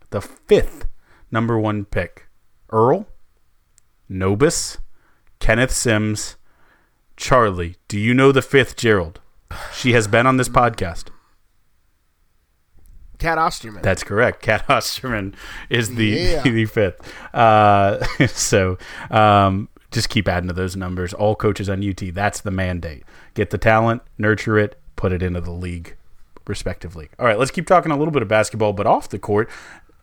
[0.09, 0.87] the fifth
[1.29, 2.29] number one pick,
[2.71, 3.05] Earl,
[4.09, 4.79] Nobis,
[5.37, 6.35] Kenneth Sims,
[7.15, 7.75] Charli.
[7.87, 9.19] Do you know the fifth Gerald?
[9.71, 11.11] She has been on this podcast.
[13.23, 13.81] Cat Osterman.
[13.81, 14.41] That's correct.
[14.41, 15.33] Cat Osterman
[15.69, 16.41] is the yeah.
[16.43, 16.99] the fifth.
[17.33, 18.77] Uh, so
[19.09, 21.13] um, just keep adding to those numbers.
[21.13, 22.13] All coaches on UT.
[22.13, 23.03] That's the mandate.
[23.33, 25.95] Get the talent, nurture it, put it into the league,
[26.47, 27.07] respectively.
[27.17, 29.49] All right, let's keep talking a little bit of basketball, but off the court.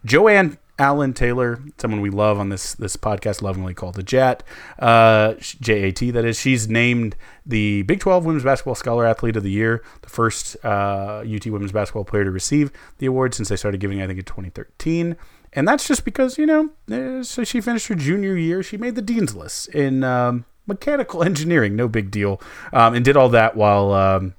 [0.02, 4.42] Joanne Allen Taylor, someone we love on this this podcast, lovingly called the Jet,
[4.78, 6.10] uh, J A T.
[6.10, 10.08] That is, she's named the Big 12 Women's Basketball Scholar Athlete of the Year, the
[10.08, 14.06] first uh, UT women's basketball player to receive the award since they started giving, I
[14.06, 15.16] think, in 2013.
[15.52, 18.94] And that's just because you know, eh, so she finished her junior year, she made
[18.94, 22.40] the dean's list in um, mechanical engineering, no big deal,
[22.72, 24.34] um, and did all that while um,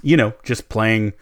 [0.00, 1.12] you know just playing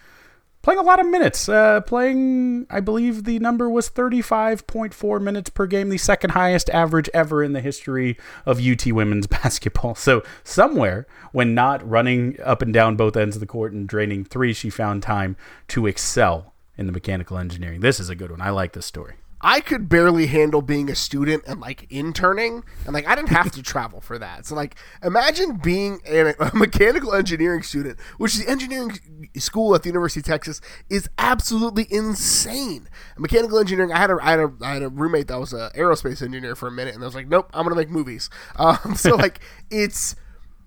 [0.65, 1.49] playing a lot of minutes.
[1.49, 7.11] Uh, playing, I believe the number was 35.4 minutes per game, the second highest average
[7.13, 9.95] ever in the history of UT women's basketball.
[9.95, 14.25] So, somewhere, when not running up and down both ends of the court and draining
[14.25, 15.37] three, she found time
[15.69, 17.81] to excel in the mechanical engineering.
[17.81, 18.41] This is a good one.
[18.41, 19.15] I like this story.
[19.47, 23.53] I could barely handle being a student and like interning, and like I didn't have
[23.53, 24.47] to travel for that.
[24.47, 28.99] So like, imagine being a, a, mechanical engineering student, which the engineering
[29.37, 32.89] school at the University of Texas is absolutely insane.
[33.19, 33.93] Mechanical engineering.
[33.93, 36.57] I had a I had a, I had a roommate that was an aerospace engineer
[36.57, 38.31] for a minute, and I was like, nope, I'm gonna make movies.
[38.57, 39.41] Um, so like,
[39.71, 40.17] it's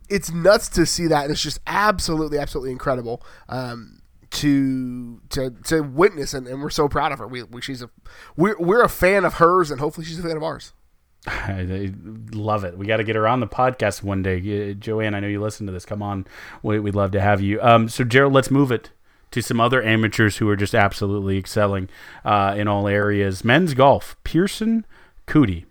[0.10, 3.24] it's nuts to see that, and it's just absolutely absolutely incredible.
[3.50, 3.97] Um,
[4.30, 7.28] to to to witness and, and we're so proud of her.
[7.28, 7.90] We, we she's a
[8.36, 10.74] we're we're a fan of hers and hopefully she's a fan of ours.
[11.28, 11.92] I
[12.32, 12.78] love it.
[12.78, 14.74] We got to get her on the podcast one day.
[14.74, 15.86] Joanne, I know you listen to this.
[15.86, 16.26] Come on.
[16.64, 17.62] We, would love to have you.
[17.62, 18.92] Um, so, Gerald, let's move it
[19.32, 21.90] to some other amateurs who are just absolutely excelling
[22.24, 23.44] uh, in all areas.
[23.44, 24.86] Men's golf, Pearson
[25.28, 25.66] Coody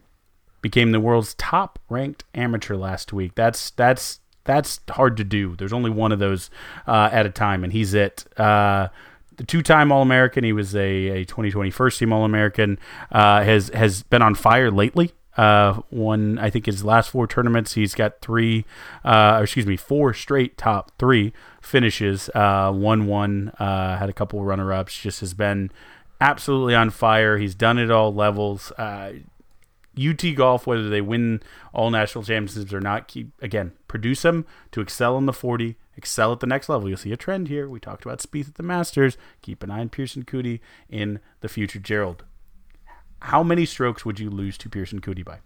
[0.60, 3.34] became the world's top ranked amateur last week.
[3.34, 5.56] That's that's that's hard to do.
[5.56, 6.50] There's only one of those
[6.86, 8.24] uh, at a time, and he's it.
[8.38, 8.88] Uh,
[9.36, 10.44] the two-time All-American.
[10.44, 12.78] He was a, a 2020 first-team All-American.
[13.10, 15.12] Uh, has has been on fire lately.
[15.36, 18.64] Uh, one, I think his last four tournaments, he's got three,
[19.04, 22.30] uh, excuse me, four straight top three finishes.
[22.34, 24.98] Uh, one one, uh, had a couple runner-ups.
[24.98, 25.70] Just has been
[26.20, 27.36] absolutely on fire.
[27.36, 28.72] He's done it all levels.
[29.98, 31.42] UT Golf, whether they win
[31.72, 36.32] all national championships or not, keep again produce them to excel in the 40, excel
[36.32, 36.88] at the next level.
[36.88, 37.68] You'll see a trend here.
[37.68, 39.16] We talked about Spieth at the Masters.
[39.42, 41.78] Keep an eye on Pearson Coody in the future.
[41.78, 42.24] Gerald,
[43.20, 45.38] how many strokes would you lose to Pearson Coody by?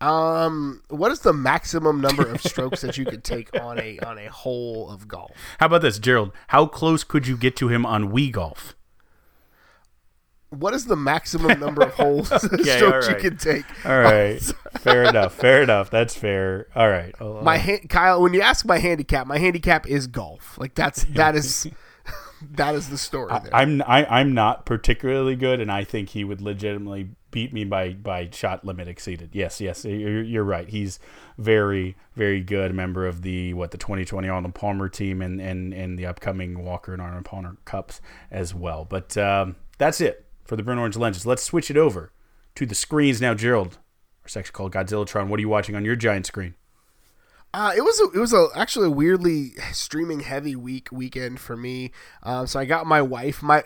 [0.00, 4.18] Um, what is the maximum number of strokes that you could take on a on
[4.18, 5.32] a hole of golf?
[5.58, 6.32] How about this, Gerald?
[6.48, 8.74] How close could you get to him on Wii Golf?
[10.50, 13.16] What is the maximum number of holes okay, strokes right.
[13.16, 13.64] you can take?
[13.84, 14.40] All right,
[14.80, 15.34] fair enough.
[15.34, 15.90] Fair enough.
[15.90, 16.66] That's fair.
[16.74, 17.14] All right.
[17.20, 20.58] My ha- Kyle, when you ask my handicap, my handicap is golf.
[20.58, 21.68] Like that's that is
[22.52, 23.30] that is the story.
[23.30, 27.10] I, I'm I, am i am not particularly good, and I think he would legitimately
[27.30, 29.30] beat me by by shot limit exceeded.
[29.32, 30.68] Yes, yes, you're, you're right.
[30.68, 30.98] He's
[31.38, 35.96] very very good member of the what the 2020 Arnold Palmer team and and and
[35.96, 38.00] the upcoming Walker and Arnold Palmer Cups
[38.32, 38.84] as well.
[38.84, 41.24] But um, that's it for the burnt orange lenses.
[41.24, 42.10] Let's switch it over
[42.56, 43.78] to the screens now, Gerald.
[44.24, 45.28] Our section called Godzillatron.
[45.28, 46.56] What are you watching on your giant screen?
[47.54, 51.56] Uh, it was a, it was a, actually a weirdly streaming heavy week weekend for
[51.56, 51.92] me.
[52.24, 53.44] Um, so I got my wife.
[53.44, 53.62] My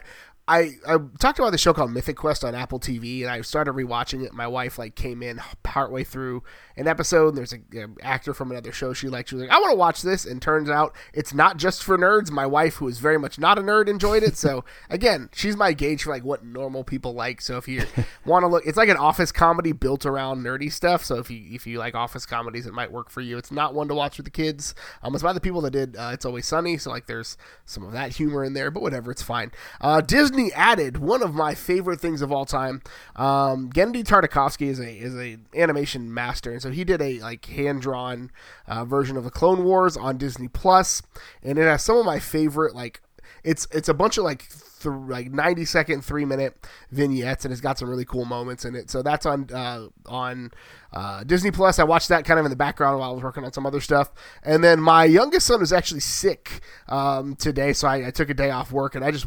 [0.46, 3.72] I, I talked about the show called Mythic Quest on Apple TV, and I started
[3.72, 4.34] rewatching it.
[4.34, 6.42] My wife like came in partway through
[6.76, 9.30] an episode, and there's an actor from another show she liked.
[9.30, 11.96] She was like, "I want to watch this," and turns out it's not just for
[11.96, 12.30] nerds.
[12.30, 14.36] My wife, who is very much not a nerd, enjoyed it.
[14.36, 17.40] So again, she's my gauge for like what normal people like.
[17.40, 17.84] So if you
[18.26, 21.06] want to look, it's like an office comedy built around nerdy stuff.
[21.06, 23.38] So if you if you like office comedies, it might work for you.
[23.38, 24.74] It's not one to watch with the kids.
[25.02, 27.82] Um, it's by the people that did uh, It's Always Sunny, so like there's some
[27.82, 29.50] of that humor in there, but whatever, it's fine.
[29.80, 32.82] Uh, Disney Disney added one of my favorite things of all time.
[33.14, 37.44] Um, Genndy Tartakovsky is a is a animation master, and so he did a like
[37.46, 38.32] hand drawn
[38.66, 41.02] uh, version of the Clone Wars on Disney Plus,
[41.42, 43.00] and it has some of my favorite like
[43.44, 44.48] it's it's a bunch of like
[44.84, 46.56] th- like 90 second, three minute
[46.90, 48.90] vignettes, and it's got some really cool moments in it.
[48.90, 50.52] So that's on uh, on
[50.92, 51.78] uh, Disney Plus.
[51.78, 53.80] I watched that kind of in the background while I was working on some other
[53.80, 54.12] stuff.
[54.42, 58.34] And then my youngest son was actually sick um, today, so I, I, took a
[58.34, 59.26] day off work, and I just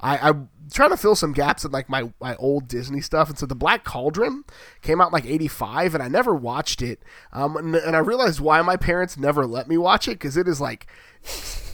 [0.00, 3.28] I, I'm trying to fill some gaps in like my my old Disney stuff.
[3.28, 4.44] And so the Black Cauldron
[4.82, 7.02] came out in like '85, and I never watched it.
[7.32, 10.48] Um, and, and I realized why my parents never let me watch it because it
[10.48, 10.86] is like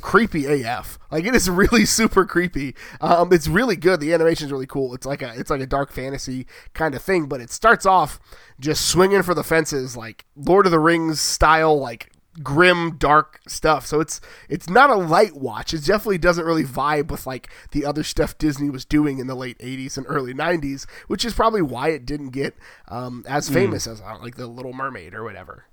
[0.02, 0.98] creepy AF.
[1.10, 2.74] Like it is really super creepy.
[3.00, 4.00] Um, it's really good.
[4.00, 4.94] The animation is really cool.
[4.94, 8.20] It's like a it's like a dark fantasy kind of thing, but it starts off
[8.60, 13.84] just swinging for the fences, like Lord of the Rings style, like grim dark stuff
[13.84, 17.84] so it's it's not a light watch it definitely doesn't really vibe with like the
[17.84, 21.60] other stuff disney was doing in the late 80s and early 90s which is probably
[21.60, 22.56] why it didn't get
[22.88, 23.54] um, as hmm.
[23.54, 23.92] famous mm.
[23.92, 25.66] as uh, like the little mermaid or whatever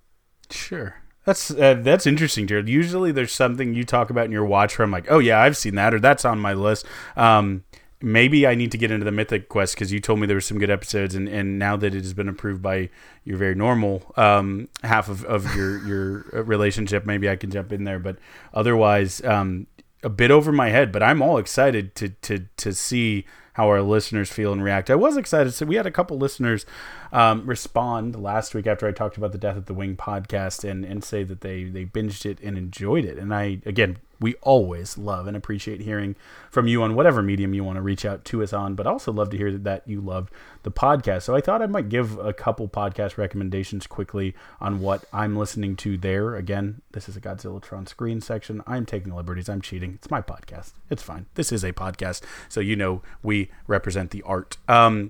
[0.49, 2.67] sure that's uh, that's interesting, Jared.
[2.67, 5.55] Usually, there's something you talk about in your watch where I'm like, oh yeah, I've
[5.55, 6.87] seen that, or that's on my list.
[7.15, 7.63] Um,
[8.01, 10.41] maybe I need to get into the Mythic Quest because you told me there were
[10.41, 12.89] some good episodes, and, and now that it has been approved by
[13.25, 17.71] your very normal um, half of, of your your uh, relationship, maybe I can jump
[17.71, 17.99] in there.
[17.99, 18.17] But
[18.51, 19.67] otherwise, um,
[20.01, 20.91] a bit over my head.
[20.91, 24.89] But I'm all excited to to to see how our listeners feel and react.
[24.89, 25.53] I was excited.
[25.53, 26.65] So we had a couple listeners
[27.11, 30.85] um, respond last week after I talked about the Death at the Wing podcast and,
[30.85, 33.17] and say that they, they binged it and enjoyed it.
[33.17, 36.15] And I, again, we always love and appreciate hearing
[36.51, 39.11] from you on whatever medium you want to reach out to us on, but also
[39.11, 40.31] love to hear that you loved
[40.63, 41.23] the podcast.
[41.23, 45.75] So I thought I might give a couple podcast recommendations quickly on what I'm listening
[45.77, 46.35] to there.
[46.35, 48.61] Again, this is a Godzilla Tron screen section.
[48.67, 49.47] I'm taking liberties.
[49.47, 49.93] I'm cheating.
[49.93, 50.73] It's my podcast.
[50.89, 51.27] It's fine.
[51.35, 52.21] This is a podcast.
[52.49, 54.57] So you know we represent the art.
[54.67, 55.07] Um,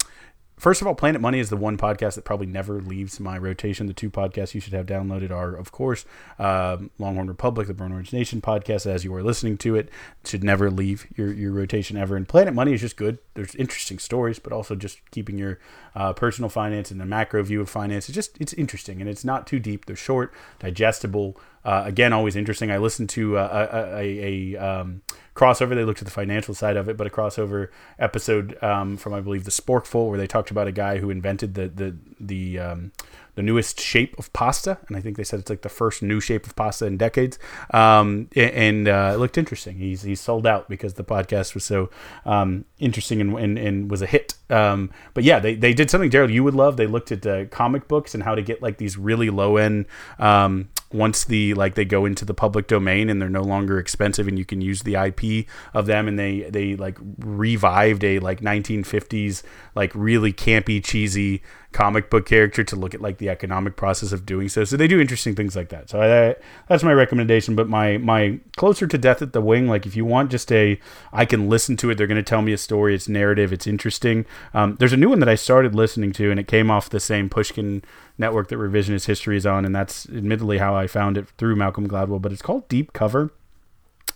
[0.60, 3.88] First of all, Planet Money is the one podcast that probably never leaves my rotation.
[3.88, 6.04] The two podcasts you should have downloaded are, of course,
[6.38, 8.86] um, Longhorn Republic, the Burnt Orange Nation podcast.
[8.86, 9.88] As you are listening to it,
[10.26, 12.18] should never leave your, your rotation ever.
[12.18, 13.20] And Planet Money is just good.
[13.36, 15.60] There's interesting stories, but also just keeping your
[15.96, 18.10] uh, personal finance and the macro view of finance.
[18.10, 19.86] It's just it's interesting and it's not too deep.
[19.86, 21.38] They're short, digestible.
[21.64, 22.70] Uh, again, always interesting.
[22.70, 25.04] I listened to uh, a, a, a um,
[25.40, 25.76] crossover.
[25.76, 29.22] They looked at the financial side of it, but a crossover episode um, from I
[29.22, 32.92] believe the Sporkful, where they talked about a guy who invented the the the um,
[33.40, 36.20] the newest shape of pasta, and I think they said it's like the first new
[36.20, 37.40] shape of pasta in decades.
[37.74, 39.78] Um, and uh, it looked interesting.
[39.78, 41.90] He's he's sold out because the podcast was so
[42.26, 44.34] um, interesting and, and, and was a hit.
[44.50, 46.76] Um, but yeah, they, they did something, Gerald, you would love.
[46.76, 49.86] They looked at uh, comic books and how to get like these really low end
[50.18, 54.28] um, once the like they go into the public domain and they're no longer expensive
[54.28, 58.42] and you can use the IP of them and they they like revived a like
[58.42, 59.44] 1950s
[59.76, 64.26] like really campy cheesy comic book character to look at like the economic process of
[64.26, 64.64] doing so.
[64.64, 65.90] So they do interesting things like that.
[65.90, 66.36] So I,
[66.68, 67.56] that's my recommendation.
[67.56, 70.80] But my my closer to death at the wing like if you want just a
[71.14, 71.96] I can listen to it.
[71.96, 72.96] They're going to tell me a story.
[72.96, 73.54] It's narrative.
[73.54, 74.26] It's interesting.
[74.54, 77.00] Um, there's a new one that I started listening to and it came off the
[77.00, 77.84] same Pushkin
[78.18, 81.88] network that Revisionist History is on, and that's admittedly how I found it through Malcolm
[81.88, 82.22] Gladwell.
[82.22, 83.32] But it's called Deep Cover.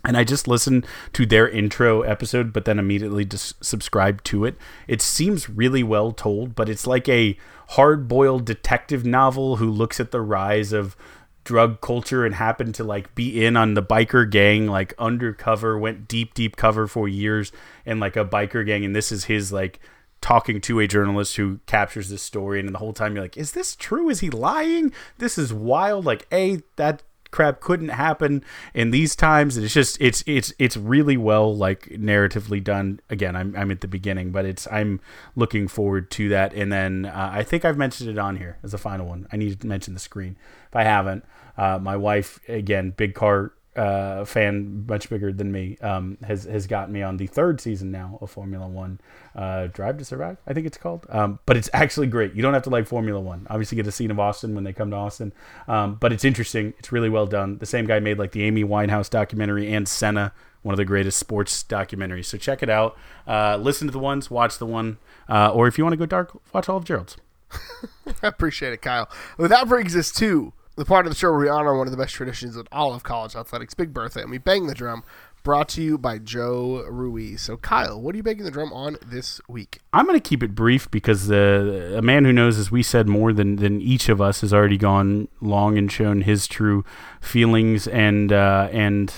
[0.05, 4.57] And I just listened to their intro episode, but then immediately just subscribed to it.
[4.87, 7.37] It seems really well told, but it's like a
[7.69, 10.97] hard boiled detective novel who looks at the rise of
[11.43, 16.07] drug culture and happened to like be in on the biker gang like undercover went
[16.07, 17.51] deep deep cover for years
[17.85, 18.83] in like a biker gang.
[18.83, 19.79] And this is his like
[20.21, 22.59] talking to a journalist who captures this story.
[22.59, 24.09] And the whole time you're like is this true?
[24.09, 24.91] Is he lying?
[25.17, 26.05] This is wild.
[26.05, 27.03] Like a that
[27.33, 29.57] crap couldn't happen in these times.
[29.57, 33.01] It's just it's it's it's really well like narratively done.
[33.09, 35.01] Again i'm, I'm at the beginning but it's i'm
[35.35, 36.53] looking forward to that.
[36.53, 39.27] And then uh, i think i've mentioned it on here as a final one.
[39.31, 40.37] I need to mention the screen.
[40.69, 41.25] If i haven't
[41.57, 46.67] uh, my wife again big car uh, fan much bigger than me um, has has
[46.67, 48.99] gotten me on the third season now of Formula One,
[49.35, 51.05] uh, Drive to Survive, I think it's called.
[51.09, 52.33] Um, but it's actually great.
[52.35, 53.47] You don't have to like Formula One.
[53.49, 55.33] Obviously, get a scene of Austin when they come to Austin,
[55.67, 56.73] um, but it's interesting.
[56.79, 57.57] It's really well done.
[57.57, 61.17] The same guy made like the Amy Winehouse documentary and Senna, one of the greatest
[61.17, 62.25] sports documentaries.
[62.25, 62.97] So check it out.
[63.27, 64.97] Uh, listen to the ones, watch the one,
[65.29, 67.17] uh, or if you want to go dark, watch all of Gerald's.
[68.23, 69.09] I appreciate it, Kyle.
[69.37, 71.91] Well, that brings us to the part of the show where we honor one of
[71.91, 75.03] the best traditions in all of college athletics, Big Bertha, and we bang the drum.
[75.43, 77.41] Brought to you by Joe Ruiz.
[77.41, 79.79] So, Kyle, what are you banging the drum on this week?
[79.91, 83.09] I'm going to keep it brief because uh, a man who knows, as we said,
[83.09, 86.85] more than, than each of us has already gone long and shown his true
[87.19, 89.13] feelings and uh, and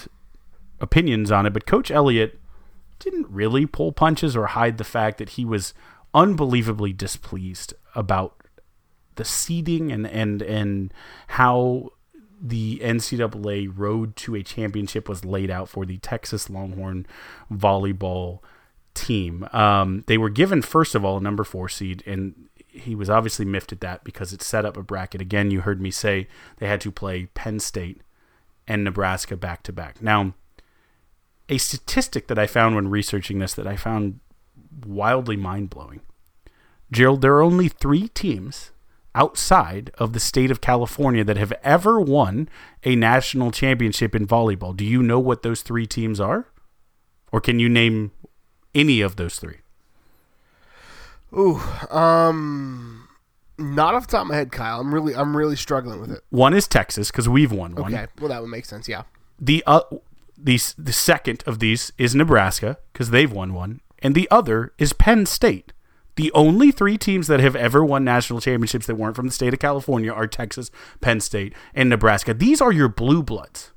[0.80, 1.54] opinions on it.
[1.54, 2.40] But Coach Elliott
[2.98, 5.76] didn't really pull punches or hide the fact that he was
[6.16, 8.45] unbelievably displeased about
[9.16, 10.94] the seeding and and and
[11.28, 11.92] how
[12.42, 17.06] the NCAA road to a championship was laid out for the Texas Longhorn
[17.52, 18.40] volleyball
[18.94, 19.48] team.
[19.52, 23.46] Um, they were given, first of all, a number four seed, and he was obviously
[23.46, 25.22] miffed at that because it set up a bracket.
[25.22, 28.02] Again, you heard me say they had to play Penn State
[28.68, 30.02] and Nebraska back to back.
[30.02, 30.34] Now,
[31.48, 34.20] a statistic that I found when researching this that I found
[34.86, 36.02] wildly mind blowing.
[36.92, 38.72] Gerald, there are only three teams
[39.16, 42.48] outside of the state of California that have ever won
[42.84, 44.76] a national championship in volleyball.
[44.76, 46.48] Do you know what those three teams are?
[47.32, 48.12] Or can you name
[48.76, 49.58] any of those three?
[51.34, 51.60] Ooh,
[51.90, 53.08] um,
[53.58, 54.80] not off the top of my head, Kyle.
[54.80, 56.22] I'm really, I'm really struggling with it.
[56.30, 57.94] One is Texas because we've won one.
[57.94, 58.88] Okay, well that would make sense.
[58.88, 59.04] Yeah.
[59.40, 59.82] The uh,
[60.38, 64.94] the the second of these is Nebraska because they've won one, and the other is
[64.94, 65.74] Penn State.
[66.16, 69.54] The only three teams that have ever won national championships that weren't from the state
[69.54, 72.34] of California are Texas, Penn State, and Nebraska.
[72.34, 73.72] These are your blue bloods.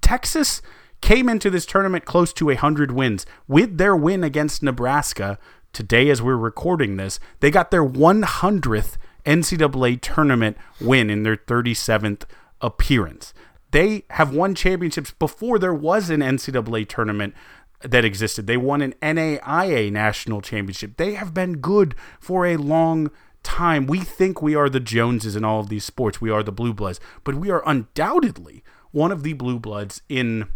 [0.00, 0.62] Texas
[1.00, 3.26] came into this tournament close to 100 wins.
[3.46, 5.38] With their win against Nebraska,
[5.72, 8.96] today as we're recording this, they got their 100th
[9.26, 12.22] NCAA tournament win in their 37th
[12.62, 13.34] appearance.
[13.72, 17.34] They have won championships before there was an NCAA tournament
[17.82, 18.46] that existed.
[18.46, 20.96] They won an NAIA national championship.
[20.96, 23.10] They have been good for a long
[23.42, 23.86] time.
[23.86, 26.20] We think we are the Joneses in all of these sports.
[26.20, 30.48] We are the blue bloods, but we are undoubtedly one of the blue bloods in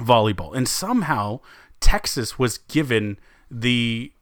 [0.00, 0.54] volleyball.
[0.54, 1.40] And somehow
[1.80, 3.18] Texas was given
[3.50, 4.12] the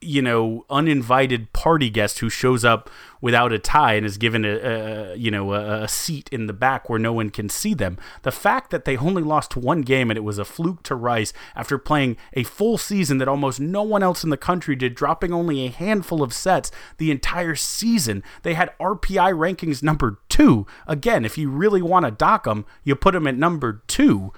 [0.00, 2.88] you know uninvited party guest who shows up
[3.20, 6.52] without a tie and is given a, a you know a, a, seat in the
[6.52, 7.98] back where no one can see them.
[8.22, 11.32] The fact that they only lost one game and it was a fluke to rice
[11.54, 15.32] after playing a full season that almost no one else in the country did dropping
[15.32, 18.22] only a handful of sets the entire season.
[18.42, 20.66] They had rpi rankings number two.
[20.86, 24.32] Again if you really want to dock them you put them at number two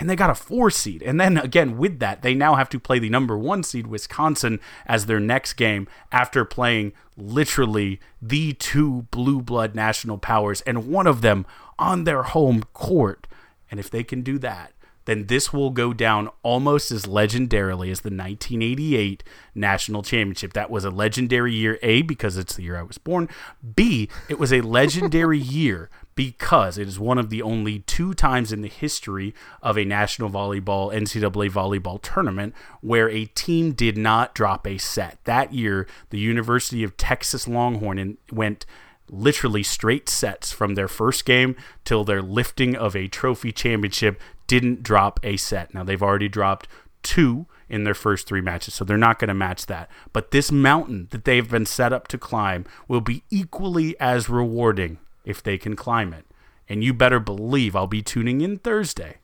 [0.00, 1.02] and they got a four seed.
[1.02, 4.58] And then again, with that, they now have to play the number one seed, Wisconsin,
[4.86, 11.06] as their next game after playing literally the two blue blood national powers and one
[11.06, 11.44] of them
[11.78, 13.26] on their home court.
[13.70, 14.72] And if they can do that,
[15.04, 19.22] then this will go down almost as legendarily as the 1988
[19.54, 20.52] national championship.
[20.52, 23.28] That was a legendary year, A, because it's the year I was born,
[23.74, 25.90] B, it was a legendary year
[26.20, 30.28] because it is one of the only two times in the history of a national
[30.28, 35.16] volleyball NCAA volleyball tournament where a team did not drop a set.
[35.24, 38.66] That year, the University of Texas Longhorn went
[39.08, 41.56] literally straight sets from their first game
[41.86, 45.72] till their lifting of a trophy championship didn't drop a set.
[45.72, 46.68] Now they've already dropped
[47.02, 49.88] two in their first three matches, so they're not going to match that.
[50.12, 54.98] But this mountain that they've been set up to climb will be equally as rewarding
[55.24, 56.24] if they can climb it.
[56.68, 59.18] And you better believe I'll be tuning in Thursday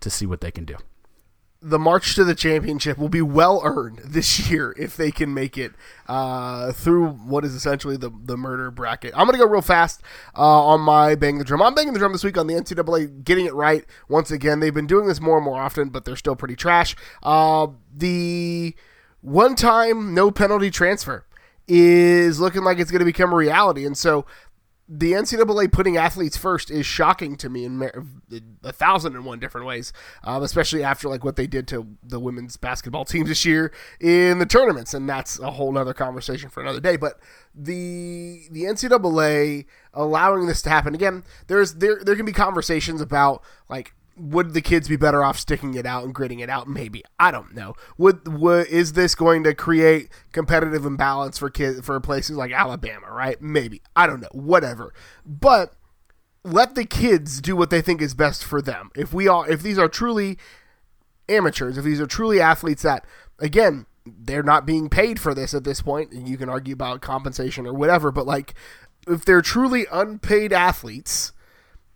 [0.00, 0.76] to see what they can do.
[1.62, 5.58] The march to the championship will be well earned this year if they can make
[5.58, 5.72] it
[6.08, 9.12] uh, through what is essentially the, the murder bracket.
[9.14, 10.02] I'm going to go real fast
[10.36, 11.62] uh, on my bang the drum.
[11.62, 14.60] I'm banging the drum this week on the NCAA, getting it right once again.
[14.60, 16.96] They've been doing this more and more often, but they're still pretty trash.
[17.22, 18.74] Uh, the
[19.20, 21.26] one time no penalty transfer
[21.68, 23.86] is looking like it's going to become a reality.
[23.86, 24.26] And so
[24.92, 27.80] the NCAA putting athletes first is shocking to me in
[28.64, 29.92] a thousand and one different ways,
[30.24, 34.40] um, especially after like what they did to the women's basketball teams this year in
[34.40, 36.96] the tournaments, and that's a whole other conversation for another day.
[36.96, 37.20] But
[37.54, 43.44] the the NCAA allowing this to happen again, there's there there can be conversations about
[43.68, 46.68] like would the kids be better off sticking it out and gritting it out?
[46.68, 47.74] Maybe I don't know.
[47.98, 53.10] Would, would is this going to create competitive imbalance for kids for places like Alabama?
[53.10, 53.40] Right?
[53.40, 54.28] Maybe I don't know.
[54.32, 54.92] Whatever.
[55.24, 55.74] But
[56.44, 58.90] let the kids do what they think is best for them.
[58.96, 60.38] If we are, if these are truly
[61.28, 63.04] amateurs, if these are truly athletes that,
[63.38, 67.02] again, they're not being paid for this at this point, and you can argue about
[67.02, 68.54] compensation or whatever, but like,
[69.06, 71.32] if they're truly unpaid athletes,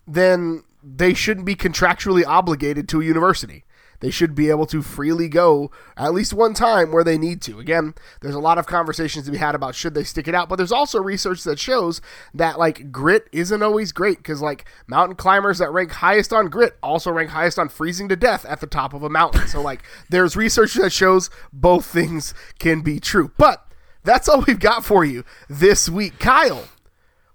[0.06, 3.64] then they shouldn't be contractually obligated to a university.
[4.00, 7.58] They should be able to freely go at least one time where they need to.
[7.58, 10.48] Again, there's a lot of conversations to be had about should they stick it out,
[10.48, 12.02] but there's also research that shows
[12.34, 16.76] that like grit isn't always great because like mountain climbers that rank highest on grit
[16.82, 19.46] also rank highest on freezing to death at the top of a mountain.
[19.48, 23.32] So like there's research that shows both things can be true.
[23.38, 23.66] But
[24.02, 26.18] that's all we've got for you this week.
[26.18, 26.68] Kyle,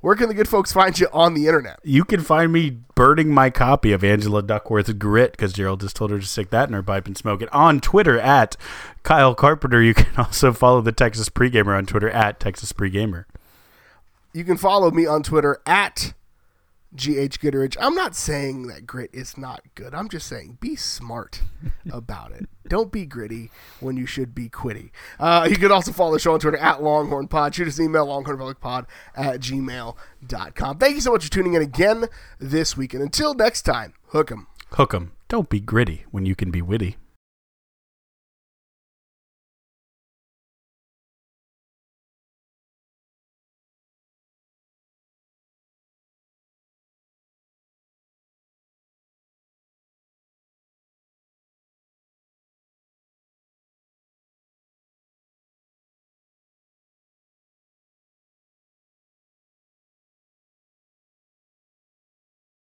[0.01, 1.79] where can the good folks find you on the internet?
[1.83, 6.11] You can find me burning my copy of Angela Duckworth's Grit because Gerald just told
[6.11, 8.55] her to stick that in her pipe and smoke it on Twitter at
[9.03, 9.81] Kyle Carpenter.
[9.81, 13.25] You can also follow the Texas Pregamer on Twitter at Texas Pregamer.
[14.33, 16.13] You can follow me on Twitter at
[16.95, 17.39] G.H.
[17.39, 17.77] Goodrich.
[17.79, 19.93] I'm not saying that grit is not good.
[19.93, 21.41] I'm just saying be smart
[21.91, 22.49] about it.
[22.67, 24.91] Don't be gritty when you should be quitty.
[25.19, 27.53] Uh, you can also follow the show on Twitter at Longhorn Pod.
[27.53, 28.85] Shoot us an email, longhornpublicpod
[29.15, 30.77] at gmail.com.
[30.77, 32.05] Thank you so much for tuning in again
[32.39, 32.93] this week.
[32.93, 34.47] And until next time, hook 'em.
[34.71, 35.11] Hook 'em.
[35.27, 36.97] Don't be gritty when you can be witty.